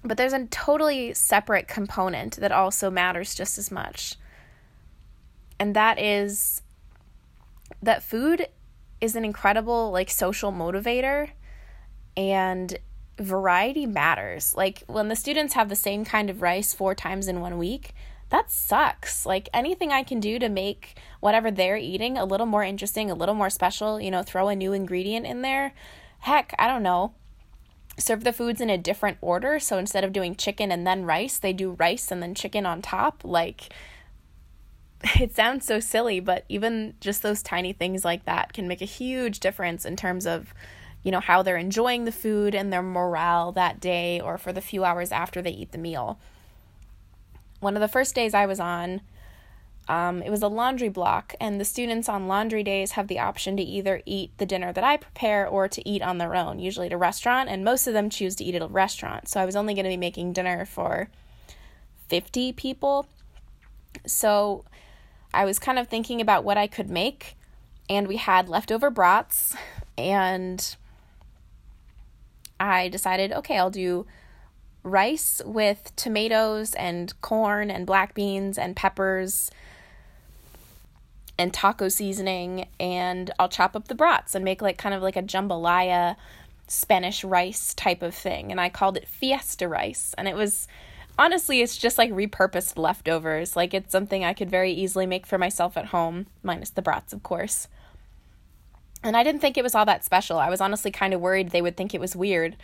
But 0.04 0.18
there's 0.18 0.34
a 0.34 0.46
totally 0.46 1.14
separate 1.14 1.66
component 1.66 2.36
that 2.36 2.52
also 2.52 2.90
matters 2.90 3.34
just 3.34 3.56
as 3.56 3.70
much. 3.70 4.16
And 5.58 5.74
that 5.74 5.98
is 5.98 6.60
that 7.82 8.02
food 8.02 8.48
is 9.00 9.16
an 9.16 9.24
incredible 9.24 9.90
like 9.90 10.10
social 10.10 10.52
motivator 10.52 11.30
and 12.16 12.78
variety 13.18 13.86
matters. 13.86 14.54
Like 14.54 14.82
when 14.86 15.08
the 15.08 15.16
students 15.16 15.54
have 15.54 15.70
the 15.70 15.76
same 15.76 16.04
kind 16.04 16.28
of 16.28 16.42
rice 16.42 16.74
four 16.74 16.94
times 16.94 17.28
in 17.28 17.40
one 17.40 17.56
week, 17.56 17.94
that 18.34 18.50
sucks. 18.50 19.24
Like 19.24 19.48
anything 19.54 19.92
I 19.92 20.02
can 20.02 20.18
do 20.18 20.40
to 20.40 20.48
make 20.48 20.98
whatever 21.20 21.52
they're 21.52 21.76
eating 21.76 22.18
a 22.18 22.24
little 22.24 22.46
more 22.46 22.64
interesting, 22.64 23.08
a 23.08 23.14
little 23.14 23.36
more 23.36 23.48
special, 23.48 24.00
you 24.00 24.10
know, 24.10 24.24
throw 24.24 24.48
a 24.48 24.56
new 24.56 24.72
ingredient 24.72 25.24
in 25.24 25.42
there. 25.42 25.72
Heck, 26.18 26.52
I 26.58 26.66
don't 26.66 26.82
know. 26.82 27.14
Serve 27.96 28.24
the 28.24 28.32
foods 28.32 28.60
in 28.60 28.70
a 28.70 28.76
different 28.76 29.18
order. 29.20 29.60
So 29.60 29.78
instead 29.78 30.02
of 30.02 30.12
doing 30.12 30.34
chicken 30.34 30.72
and 30.72 30.84
then 30.84 31.04
rice, 31.04 31.38
they 31.38 31.52
do 31.52 31.76
rice 31.78 32.10
and 32.10 32.20
then 32.20 32.34
chicken 32.34 32.66
on 32.66 32.82
top. 32.82 33.20
Like, 33.22 33.72
it 35.20 35.36
sounds 35.36 35.64
so 35.64 35.78
silly, 35.78 36.18
but 36.18 36.44
even 36.48 36.94
just 37.00 37.22
those 37.22 37.40
tiny 37.40 37.72
things 37.72 38.04
like 38.04 38.24
that 38.24 38.52
can 38.52 38.66
make 38.66 38.82
a 38.82 38.86
huge 38.86 39.38
difference 39.38 39.84
in 39.84 39.94
terms 39.94 40.26
of, 40.26 40.52
you 41.04 41.12
know, 41.12 41.20
how 41.20 41.44
they're 41.44 41.56
enjoying 41.56 42.04
the 42.04 42.10
food 42.10 42.56
and 42.56 42.72
their 42.72 42.82
morale 42.82 43.52
that 43.52 43.78
day 43.78 44.20
or 44.20 44.38
for 44.38 44.52
the 44.52 44.60
few 44.60 44.82
hours 44.84 45.12
after 45.12 45.40
they 45.40 45.52
eat 45.52 45.70
the 45.70 45.78
meal 45.78 46.18
one 47.64 47.76
of 47.76 47.80
the 47.80 47.88
first 47.88 48.14
days 48.14 48.34
I 48.34 48.46
was 48.46 48.60
on, 48.60 49.00
um, 49.88 50.22
it 50.22 50.30
was 50.30 50.42
a 50.42 50.48
laundry 50.48 50.88
block, 50.88 51.34
and 51.40 51.60
the 51.60 51.64
students 51.64 52.08
on 52.08 52.28
laundry 52.28 52.62
days 52.62 52.92
have 52.92 53.08
the 53.08 53.18
option 53.18 53.56
to 53.56 53.62
either 53.62 54.02
eat 54.06 54.30
the 54.38 54.46
dinner 54.46 54.72
that 54.72 54.84
I 54.84 54.96
prepare 54.96 55.46
or 55.46 55.66
to 55.68 55.88
eat 55.88 56.02
on 56.02 56.18
their 56.18 56.34
own, 56.34 56.58
usually 56.58 56.86
at 56.86 56.92
a 56.92 56.98
restaurant, 56.98 57.48
and 57.48 57.64
most 57.64 57.86
of 57.86 57.92
them 57.92 58.08
choose 58.08 58.36
to 58.36 58.44
eat 58.44 58.54
at 58.54 58.62
a 58.62 58.66
restaurant. 58.66 59.28
So 59.28 59.40
I 59.40 59.44
was 59.44 59.56
only 59.56 59.74
going 59.74 59.84
to 59.84 59.90
be 59.90 59.96
making 59.96 60.32
dinner 60.32 60.64
for 60.64 61.08
50 62.08 62.52
people. 62.52 63.06
So 64.06 64.64
I 65.32 65.44
was 65.44 65.58
kind 65.58 65.78
of 65.78 65.88
thinking 65.88 66.20
about 66.20 66.44
what 66.44 66.56
I 66.56 66.66
could 66.66 66.88
make, 66.88 67.36
and 67.88 68.06
we 68.06 68.16
had 68.16 68.48
leftover 68.48 68.88
brats, 68.88 69.54
and 69.98 70.76
I 72.58 72.88
decided, 72.88 73.32
okay, 73.32 73.58
I'll 73.58 73.70
do 73.70 74.06
rice 74.84 75.40
with 75.44 75.90
tomatoes 75.96 76.74
and 76.74 77.18
corn 77.22 77.70
and 77.70 77.86
black 77.86 78.14
beans 78.14 78.58
and 78.58 78.76
peppers 78.76 79.50
and 81.38 81.52
taco 81.52 81.88
seasoning 81.88 82.68
and 82.78 83.32
I'll 83.38 83.48
chop 83.48 83.74
up 83.74 83.88
the 83.88 83.94
brats 83.94 84.34
and 84.34 84.44
make 84.44 84.62
like 84.62 84.78
kind 84.78 84.94
of 84.94 85.02
like 85.02 85.16
a 85.16 85.22
jambalaya 85.22 86.16
Spanish 86.68 87.24
rice 87.24 87.74
type 87.74 88.02
of 88.02 88.14
thing. 88.14 88.50
And 88.50 88.60
I 88.60 88.68
called 88.68 88.96
it 88.96 89.08
fiesta 89.08 89.68
rice. 89.68 90.14
And 90.16 90.28
it 90.28 90.36
was 90.36 90.68
honestly 91.18 91.60
it's 91.60 91.76
just 91.76 91.98
like 91.98 92.12
repurposed 92.12 92.78
leftovers. 92.78 93.56
Like 93.56 93.74
it's 93.74 93.90
something 93.90 94.24
I 94.24 94.34
could 94.34 94.50
very 94.50 94.72
easily 94.72 95.06
make 95.06 95.26
for 95.26 95.38
myself 95.38 95.76
at 95.76 95.86
home 95.86 96.26
minus 96.42 96.70
the 96.70 96.82
brats 96.82 97.12
of 97.12 97.22
course. 97.22 97.68
And 99.02 99.16
I 99.16 99.22
didn't 99.22 99.40
think 99.40 99.58
it 99.58 99.64
was 99.64 99.74
all 99.74 99.84
that 99.86 100.04
special. 100.04 100.38
I 100.38 100.48
was 100.50 100.60
honestly 100.60 100.90
kind 100.90 101.12
of 101.12 101.20
worried 101.20 101.50
they 101.50 101.62
would 101.62 101.76
think 101.76 101.94
it 101.94 102.00
was 102.00 102.14
weird 102.14 102.56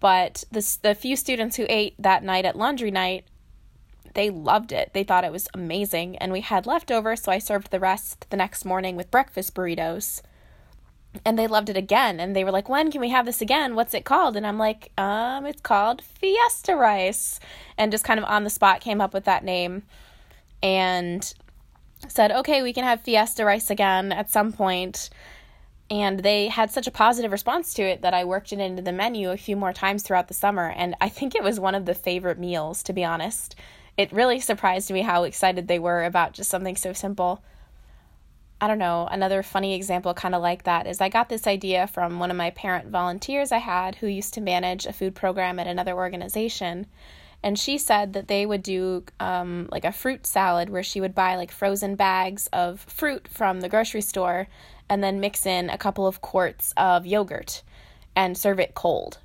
but 0.00 0.44
the, 0.50 0.78
the 0.82 0.94
few 0.94 1.16
students 1.16 1.56
who 1.56 1.66
ate 1.68 1.94
that 1.98 2.22
night 2.22 2.44
at 2.44 2.56
laundry 2.56 2.90
night, 2.90 3.24
they 4.14 4.28
loved 4.28 4.72
it. 4.72 4.90
They 4.92 5.04
thought 5.04 5.24
it 5.24 5.32
was 5.32 5.48
amazing. 5.54 6.16
And 6.18 6.32
we 6.32 6.40
had 6.40 6.66
leftover, 6.66 7.16
so 7.16 7.32
I 7.32 7.38
served 7.38 7.70
the 7.70 7.80
rest 7.80 8.26
the 8.30 8.36
next 8.36 8.64
morning 8.64 8.96
with 8.96 9.10
breakfast 9.10 9.54
burritos. 9.54 10.22
And 11.24 11.38
they 11.38 11.46
loved 11.46 11.68
it 11.68 11.76
again. 11.76 12.20
And 12.20 12.36
they 12.36 12.44
were 12.44 12.50
like, 12.50 12.68
when 12.68 12.90
can 12.90 13.00
we 13.00 13.08
have 13.10 13.26
this 13.26 13.40
again? 13.40 13.74
What's 13.74 13.94
it 13.94 14.04
called? 14.04 14.36
And 14.36 14.46
I'm 14.46 14.58
like, 14.58 14.92
um, 14.98 15.46
it's 15.46 15.60
called 15.60 16.02
Fiesta 16.02 16.76
Rice. 16.76 17.40
And 17.78 17.90
just 17.90 18.04
kind 18.04 18.20
of 18.20 18.26
on 18.26 18.44
the 18.44 18.50
spot 18.50 18.80
came 18.80 19.00
up 19.00 19.14
with 19.14 19.24
that 19.24 19.44
name. 19.44 19.82
And 20.62 21.32
said, 22.08 22.30
okay, 22.30 22.62
we 22.62 22.72
can 22.72 22.84
have 22.84 23.02
Fiesta 23.02 23.44
Rice 23.44 23.70
again 23.70 24.12
at 24.12 24.30
some 24.30 24.52
point 24.52 25.10
and 25.90 26.20
they 26.20 26.46
had 26.46 26.70
such 26.70 26.86
a 26.86 26.92
positive 26.92 27.32
response 27.32 27.74
to 27.74 27.82
it 27.82 28.02
that 28.02 28.14
I 28.14 28.24
worked 28.24 28.52
it 28.52 28.60
into 28.60 28.82
the 28.82 28.92
menu 28.92 29.30
a 29.30 29.36
few 29.36 29.56
more 29.56 29.72
times 29.72 30.02
throughout 30.02 30.28
the 30.28 30.34
summer 30.34 30.72
and 30.76 30.94
I 31.00 31.08
think 31.08 31.34
it 31.34 31.42
was 31.42 31.58
one 31.58 31.74
of 31.74 31.84
the 31.84 31.94
favorite 31.94 32.38
meals 32.38 32.82
to 32.84 32.92
be 32.92 33.04
honest. 33.04 33.56
It 33.96 34.12
really 34.12 34.40
surprised 34.40 34.90
me 34.90 35.02
how 35.02 35.24
excited 35.24 35.66
they 35.66 35.78
were 35.78 36.04
about 36.04 36.32
just 36.32 36.48
something 36.48 36.76
so 36.76 36.92
simple. 36.92 37.42
I 38.60 38.66
don't 38.66 38.78
know, 38.78 39.08
another 39.10 39.42
funny 39.42 39.74
example 39.74 40.14
kind 40.14 40.34
of 40.34 40.42
like 40.42 40.64
that 40.64 40.86
is 40.86 41.00
I 41.00 41.08
got 41.08 41.28
this 41.28 41.46
idea 41.46 41.86
from 41.86 42.18
one 42.18 42.30
of 42.30 42.36
my 42.36 42.50
parent 42.50 42.88
volunteers 42.88 43.52
I 43.52 43.58
had 43.58 43.96
who 43.96 44.06
used 44.06 44.34
to 44.34 44.40
manage 44.40 44.86
a 44.86 44.92
food 44.92 45.14
program 45.14 45.58
at 45.58 45.66
another 45.66 45.94
organization. 45.94 46.86
And 47.42 47.58
she 47.58 47.78
said 47.78 48.12
that 48.12 48.28
they 48.28 48.44
would 48.44 48.62
do 48.62 49.04
um, 49.18 49.66
like 49.72 49.86
a 49.86 49.92
fruit 49.92 50.26
salad 50.26 50.68
where 50.68 50.82
she 50.82 51.00
would 51.00 51.14
buy 51.14 51.36
like 51.36 51.50
frozen 51.50 51.94
bags 51.94 52.48
of 52.52 52.80
fruit 52.80 53.26
from 53.28 53.62
the 53.62 53.68
grocery 53.70 54.02
store 54.02 54.46
and 54.90 55.02
then 55.02 55.20
mix 55.20 55.46
in 55.46 55.70
a 55.70 55.78
couple 55.78 56.06
of 56.06 56.20
quarts 56.20 56.74
of 56.76 57.06
yogurt 57.06 57.62
and 58.16 58.36
serve 58.36 58.58
it 58.58 58.74
cold. 58.74 59.18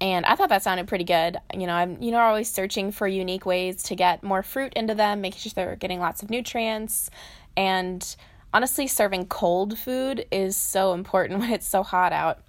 And 0.00 0.24
I 0.24 0.36
thought 0.36 0.48
that 0.48 0.62
sounded 0.62 0.88
pretty 0.88 1.04
good. 1.04 1.36
You 1.52 1.66
know, 1.66 1.74
I'm 1.74 2.00
you 2.02 2.10
know 2.10 2.18
always 2.18 2.50
searching 2.50 2.90
for 2.90 3.06
unique 3.06 3.44
ways 3.44 3.82
to 3.84 3.94
get 3.94 4.22
more 4.22 4.42
fruit 4.42 4.72
into 4.74 4.94
them, 4.94 5.20
making 5.20 5.40
sure 5.40 5.52
they're 5.54 5.76
getting 5.76 6.00
lots 6.00 6.22
of 6.22 6.30
nutrients. 6.30 7.10
And 7.56 8.16
honestly, 8.54 8.86
serving 8.86 9.26
cold 9.26 9.78
food 9.78 10.24
is 10.30 10.56
so 10.56 10.94
important 10.94 11.40
when 11.40 11.52
it's 11.52 11.68
so 11.68 11.82
hot 11.82 12.12
out. 12.12 12.40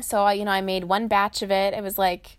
So, 0.00 0.22
I, 0.22 0.34
you 0.34 0.44
know, 0.44 0.50
I 0.50 0.60
made 0.60 0.84
one 0.84 1.08
batch 1.08 1.42
of 1.42 1.50
it. 1.50 1.74
It 1.74 1.82
was 1.82 1.98
like 1.98 2.36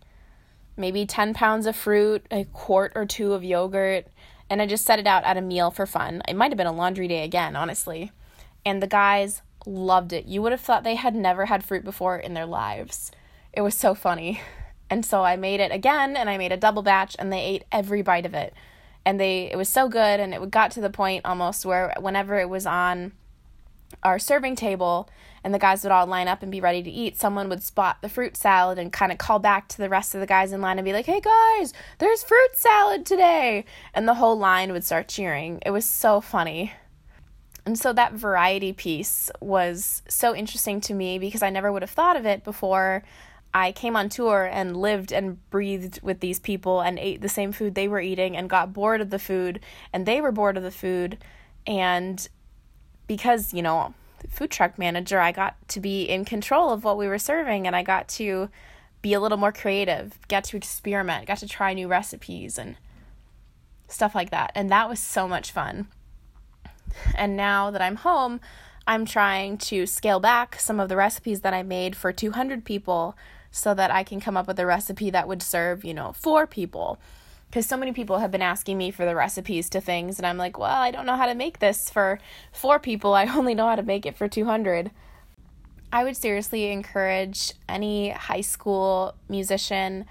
maybe 0.76 1.06
10 1.06 1.34
pounds 1.34 1.66
of 1.66 1.76
fruit, 1.76 2.26
a 2.30 2.44
quart 2.44 2.92
or 2.94 3.06
two 3.06 3.32
of 3.32 3.44
yogurt, 3.44 4.06
and 4.52 4.60
I 4.60 4.66
just 4.66 4.84
set 4.84 4.98
it 4.98 5.06
out 5.06 5.24
at 5.24 5.38
a 5.38 5.40
meal 5.40 5.70
for 5.70 5.86
fun. 5.86 6.20
It 6.28 6.36
might 6.36 6.50
have 6.50 6.58
been 6.58 6.66
a 6.66 6.72
laundry 6.72 7.08
day 7.08 7.24
again, 7.24 7.56
honestly. 7.56 8.12
And 8.66 8.82
the 8.82 8.86
guys 8.86 9.40
loved 9.64 10.12
it. 10.12 10.26
You 10.26 10.42
would 10.42 10.52
have 10.52 10.60
thought 10.60 10.84
they 10.84 10.96
had 10.96 11.14
never 11.14 11.46
had 11.46 11.64
fruit 11.64 11.84
before 11.84 12.18
in 12.18 12.34
their 12.34 12.44
lives. 12.44 13.10
It 13.54 13.62
was 13.62 13.74
so 13.74 13.94
funny. 13.94 14.40
And 14.90 15.06
so 15.06 15.24
I 15.24 15.36
made 15.36 15.60
it 15.60 15.72
again 15.72 16.18
and 16.18 16.28
I 16.28 16.36
made 16.36 16.52
a 16.52 16.56
double 16.58 16.82
batch 16.82 17.16
and 17.18 17.32
they 17.32 17.40
ate 17.40 17.64
every 17.72 18.02
bite 18.02 18.26
of 18.26 18.34
it. 18.34 18.52
And 19.06 19.18
they 19.18 19.50
it 19.50 19.56
was 19.56 19.70
so 19.70 19.88
good 19.88 20.20
and 20.20 20.34
it 20.34 20.50
got 20.50 20.70
to 20.72 20.82
the 20.82 20.90
point 20.90 21.24
almost 21.24 21.64
where 21.64 21.94
whenever 21.98 22.38
it 22.38 22.50
was 22.50 22.66
on 22.66 23.12
our 24.02 24.18
serving 24.18 24.54
table 24.54 25.08
and 25.44 25.52
the 25.52 25.58
guys 25.58 25.82
would 25.82 25.92
all 25.92 26.06
line 26.06 26.28
up 26.28 26.42
and 26.42 26.52
be 26.52 26.60
ready 26.60 26.82
to 26.82 26.90
eat, 26.90 27.18
someone 27.18 27.48
would 27.48 27.62
spot 27.62 27.98
the 28.00 28.08
fruit 28.08 28.36
salad 28.36 28.78
and 28.78 28.92
kind 28.92 29.12
of 29.12 29.18
call 29.18 29.38
back 29.38 29.68
to 29.68 29.78
the 29.78 29.88
rest 29.88 30.14
of 30.14 30.20
the 30.20 30.26
guys 30.26 30.52
in 30.52 30.60
line 30.60 30.78
and 30.78 30.84
be 30.84 30.92
like, 30.92 31.06
hey 31.06 31.20
guys, 31.20 31.72
there's 31.98 32.22
fruit 32.22 32.54
salad 32.54 33.04
today. 33.04 33.64
And 33.94 34.06
the 34.06 34.14
whole 34.14 34.38
line 34.38 34.72
would 34.72 34.84
start 34.84 35.08
cheering. 35.08 35.60
It 35.66 35.70
was 35.70 35.84
so 35.84 36.20
funny. 36.20 36.72
And 37.64 37.78
so 37.78 37.92
that 37.92 38.12
variety 38.12 38.72
piece 38.72 39.30
was 39.40 40.02
so 40.08 40.34
interesting 40.34 40.80
to 40.82 40.94
me 40.94 41.18
because 41.18 41.42
I 41.42 41.50
never 41.50 41.72
would 41.72 41.82
have 41.82 41.90
thought 41.90 42.16
of 42.16 42.26
it 42.26 42.44
before 42.44 43.04
I 43.54 43.72
came 43.72 43.96
on 43.96 44.08
tour 44.08 44.48
and 44.50 44.76
lived 44.76 45.12
and 45.12 45.48
breathed 45.50 46.00
with 46.02 46.20
these 46.20 46.38
people 46.38 46.80
and 46.80 46.98
ate 46.98 47.20
the 47.20 47.28
same 47.28 47.52
food 47.52 47.74
they 47.74 47.86
were 47.86 48.00
eating 48.00 48.36
and 48.36 48.48
got 48.48 48.72
bored 48.72 49.00
of 49.00 49.10
the 49.10 49.18
food 49.18 49.60
and 49.92 50.06
they 50.06 50.20
were 50.20 50.32
bored 50.32 50.56
of 50.56 50.62
the 50.62 50.70
food. 50.70 51.18
And 51.66 52.26
because, 53.06 53.52
you 53.52 53.62
know, 53.62 53.94
food 54.28 54.50
truck 54.50 54.78
manager, 54.78 55.20
I 55.20 55.32
got 55.32 55.56
to 55.68 55.80
be 55.80 56.04
in 56.04 56.24
control 56.24 56.70
of 56.70 56.84
what 56.84 56.98
we 56.98 57.08
were 57.08 57.18
serving 57.18 57.66
and 57.66 57.76
I 57.76 57.82
got 57.82 58.08
to 58.08 58.48
be 59.02 59.14
a 59.14 59.20
little 59.20 59.38
more 59.38 59.52
creative, 59.52 60.18
got 60.28 60.44
to 60.44 60.56
experiment, 60.56 61.26
got 61.26 61.38
to 61.38 61.48
try 61.48 61.74
new 61.74 61.88
recipes 61.88 62.58
and 62.58 62.76
stuff 63.88 64.14
like 64.14 64.30
that. 64.30 64.52
And 64.54 64.70
that 64.70 64.88
was 64.88 65.00
so 65.00 65.26
much 65.26 65.50
fun. 65.50 65.88
And 67.14 67.36
now 67.36 67.70
that 67.70 67.82
I'm 67.82 67.96
home, 67.96 68.40
I'm 68.86 69.04
trying 69.04 69.58
to 69.58 69.86
scale 69.86 70.20
back 70.20 70.58
some 70.58 70.80
of 70.80 70.88
the 70.88 70.96
recipes 70.96 71.40
that 71.40 71.54
I 71.54 71.62
made 71.62 71.94
for 71.94 72.12
200 72.12 72.64
people 72.64 73.16
so 73.50 73.74
that 73.74 73.90
I 73.90 74.02
can 74.02 74.20
come 74.20 74.36
up 74.36 74.46
with 74.46 74.58
a 74.58 74.66
recipe 74.66 75.10
that 75.10 75.28
would 75.28 75.42
serve, 75.42 75.84
you 75.84 75.94
know, 75.94 76.12
four 76.12 76.46
people. 76.46 76.98
Because 77.52 77.66
so 77.66 77.76
many 77.76 77.92
people 77.92 78.20
have 78.20 78.30
been 78.30 78.40
asking 78.40 78.78
me 78.78 78.90
for 78.90 79.04
the 79.04 79.14
recipes 79.14 79.68
to 79.68 79.80
things, 79.82 80.18
and 80.18 80.26
I'm 80.26 80.38
like, 80.38 80.58
well, 80.58 80.70
I 80.70 80.90
don't 80.90 81.04
know 81.04 81.18
how 81.18 81.26
to 81.26 81.34
make 81.34 81.58
this 81.58 81.90
for 81.90 82.18
four 82.50 82.78
people. 82.78 83.12
I 83.12 83.26
only 83.36 83.54
know 83.54 83.68
how 83.68 83.76
to 83.76 83.82
make 83.82 84.06
it 84.06 84.16
for 84.16 84.26
200. 84.26 84.90
I 85.92 86.02
would 86.02 86.16
seriously 86.16 86.72
encourage 86.72 87.52
any 87.68 88.08
high 88.08 88.40
school 88.40 89.16
musician, 89.28 90.06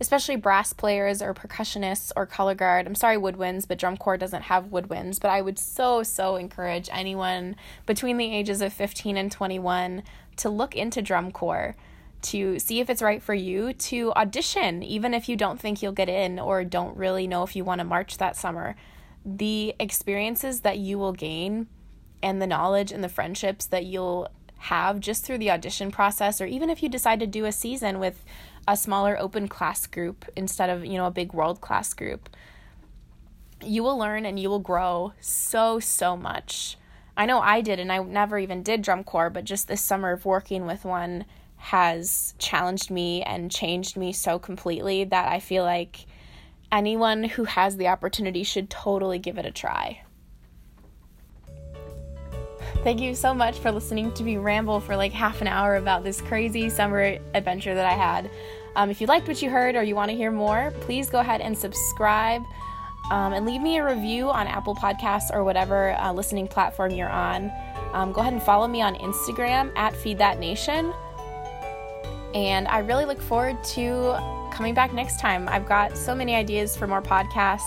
especially 0.00 0.36
brass 0.36 0.72
players 0.72 1.20
or 1.20 1.34
percussionists 1.34 2.12
or 2.14 2.26
color 2.26 2.54
guard. 2.54 2.86
I'm 2.86 2.94
sorry, 2.94 3.16
woodwinds, 3.16 3.66
but 3.66 3.76
drum 3.76 3.96
corps 3.96 4.16
doesn't 4.16 4.42
have 4.42 4.66
woodwinds. 4.66 5.20
But 5.20 5.32
I 5.32 5.40
would 5.40 5.58
so, 5.58 6.04
so 6.04 6.36
encourage 6.36 6.88
anyone 6.92 7.56
between 7.86 8.18
the 8.18 8.32
ages 8.32 8.62
of 8.62 8.72
15 8.72 9.16
and 9.16 9.32
21 9.32 10.04
to 10.36 10.48
look 10.48 10.76
into 10.76 11.02
drum 11.02 11.32
corps 11.32 11.74
to 12.24 12.58
see 12.58 12.80
if 12.80 12.90
it's 12.90 13.02
right 13.02 13.22
for 13.22 13.34
you 13.34 13.72
to 13.72 14.12
audition, 14.14 14.82
even 14.82 15.14
if 15.14 15.28
you 15.28 15.36
don't 15.36 15.60
think 15.60 15.82
you'll 15.82 15.92
get 15.92 16.08
in 16.08 16.38
or 16.38 16.64
don't 16.64 16.96
really 16.96 17.26
know 17.26 17.42
if 17.42 17.54
you 17.54 17.64
want 17.64 17.78
to 17.78 17.84
march 17.84 18.18
that 18.18 18.36
summer. 18.36 18.76
The 19.24 19.74
experiences 19.78 20.60
that 20.60 20.78
you 20.78 20.98
will 20.98 21.12
gain 21.12 21.68
and 22.22 22.40
the 22.40 22.46
knowledge 22.46 22.92
and 22.92 23.04
the 23.04 23.08
friendships 23.08 23.66
that 23.66 23.84
you'll 23.84 24.28
have 24.56 25.00
just 25.00 25.24
through 25.24 25.38
the 25.38 25.50
audition 25.50 25.90
process, 25.90 26.40
or 26.40 26.46
even 26.46 26.70
if 26.70 26.82
you 26.82 26.88
decide 26.88 27.20
to 27.20 27.26
do 27.26 27.44
a 27.44 27.52
season 27.52 27.98
with 27.98 28.24
a 28.66 28.76
smaller 28.76 29.18
open 29.20 29.46
class 29.46 29.86
group 29.86 30.24
instead 30.34 30.70
of, 30.70 30.84
you 30.86 30.96
know, 30.96 31.06
a 31.06 31.10
big 31.10 31.34
world 31.34 31.60
class 31.60 31.92
group, 31.92 32.30
you 33.62 33.82
will 33.82 33.98
learn 33.98 34.24
and 34.24 34.40
you 34.40 34.48
will 34.48 34.58
grow 34.58 35.12
so, 35.20 35.78
so 35.78 36.16
much. 36.16 36.78
I 37.16 37.26
know 37.26 37.40
I 37.40 37.60
did, 37.60 37.78
and 37.78 37.92
I 37.92 37.98
never 38.02 38.38
even 38.38 38.62
did 38.62 38.82
drum 38.82 39.04
corps, 39.04 39.30
but 39.30 39.44
just 39.44 39.68
this 39.68 39.82
summer 39.82 40.12
of 40.12 40.24
working 40.24 40.66
with 40.66 40.84
one 40.84 41.26
has 41.64 42.34
challenged 42.38 42.90
me 42.90 43.22
and 43.22 43.50
changed 43.50 43.96
me 43.96 44.12
so 44.12 44.38
completely 44.38 45.02
that 45.04 45.32
I 45.32 45.40
feel 45.40 45.64
like 45.64 46.04
anyone 46.70 47.24
who 47.24 47.44
has 47.44 47.78
the 47.78 47.88
opportunity 47.88 48.42
should 48.42 48.68
totally 48.68 49.18
give 49.18 49.38
it 49.38 49.46
a 49.46 49.50
try. 49.50 50.02
Thank 52.82 53.00
you 53.00 53.14
so 53.14 53.32
much 53.32 53.58
for 53.60 53.72
listening 53.72 54.12
to 54.12 54.22
me 54.22 54.36
ramble 54.36 54.78
for 54.78 54.94
like 54.94 55.12
half 55.12 55.40
an 55.40 55.46
hour 55.46 55.76
about 55.76 56.04
this 56.04 56.20
crazy 56.20 56.68
summer 56.68 57.16
adventure 57.32 57.74
that 57.74 57.86
I 57.86 57.94
had. 57.94 58.30
Um, 58.76 58.90
if 58.90 59.00
you 59.00 59.06
liked 59.06 59.26
what 59.26 59.40
you 59.40 59.48
heard 59.48 59.74
or 59.74 59.82
you 59.82 59.94
want 59.94 60.10
to 60.10 60.16
hear 60.16 60.30
more, 60.30 60.70
please 60.82 61.08
go 61.08 61.20
ahead 61.20 61.40
and 61.40 61.56
subscribe 61.56 62.42
um, 63.10 63.32
and 63.32 63.46
leave 63.46 63.62
me 63.62 63.78
a 63.78 63.86
review 63.86 64.28
on 64.28 64.46
Apple 64.46 64.74
Podcasts 64.74 65.32
or 65.32 65.44
whatever 65.44 65.98
uh, 65.98 66.12
listening 66.12 66.46
platform 66.46 66.92
you're 66.92 67.08
on. 67.08 67.50
Um, 67.94 68.12
go 68.12 68.20
ahead 68.20 68.34
and 68.34 68.42
follow 68.42 68.68
me 68.68 68.82
on 68.82 68.96
Instagram 68.96 69.72
at 69.76 69.96
Feed 69.96 70.18
That 70.18 70.38
Nation. 70.38 70.92
And 72.34 72.66
I 72.68 72.80
really 72.80 73.04
look 73.04 73.20
forward 73.20 73.62
to 73.74 74.16
coming 74.52 74.74
back 74.74 74.92
next 74.92 75.20
time. 75.20 75.48
I've 75.48 75.66
got 75.66 75.96
so 75.96 76.14
many 76.14 76.34
ideas 76.34 76.76
for 76.76 76.86
more 76.86 77.02
podcasts 77.02 77.62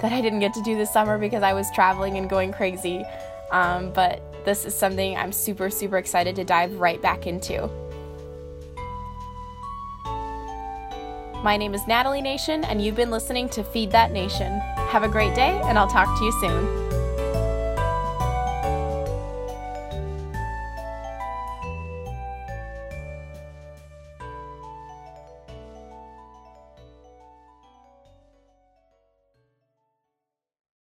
that 0.00 0.12
I 0.12 0.20
didn't 0.20 0.40
get 0.40 0.52
to 0.54 0.62
do 0.62 0.76
this 0.76 0.92
summer 0.92 1.18
because 1.18 1.42
I 1.42 1.54
was 1.54 1.70
traveling 1.74 2.18
and 2.18 2.28
going 2.28 2.52
crazy. 2.52 3.04
Um, 3.50 3.92
but 3.92 4.20
this 4.44 4.64
is 4.64 4.74
something 4.74 5.16
I'm 5.16 5.32
super, 5.32 5.70
super 5.70 5.96
excited 5.96 6.36
to 6.36 6.44
dive 6.44 6.78
right 6.78 7.00
back 7.00 7.26
into. 7.26 7.70
My 11.42 11.56
name 11.58 11.74
is 11.74 11.86
Natalie 11.86 12.22
Nation, 12.22 12.64
and 12.64 12.82
you've 12.82 12.96
been 12.96 13.10
listening 13.10 13.50
to 13.50 13.62
Feed 13.62 13.90
That 13.90 14.12
Nation. 14.12 14.60
Have 14.88 15.02
a 15.02 15.08
great 15.08 15.34
day, 15.34 15.60
and 15.64 15.78
I'll 15.78 15.88
talk 15.88 16.18
to 16.18 16.24
you 16.24 16.32
soon. 16.40 16.83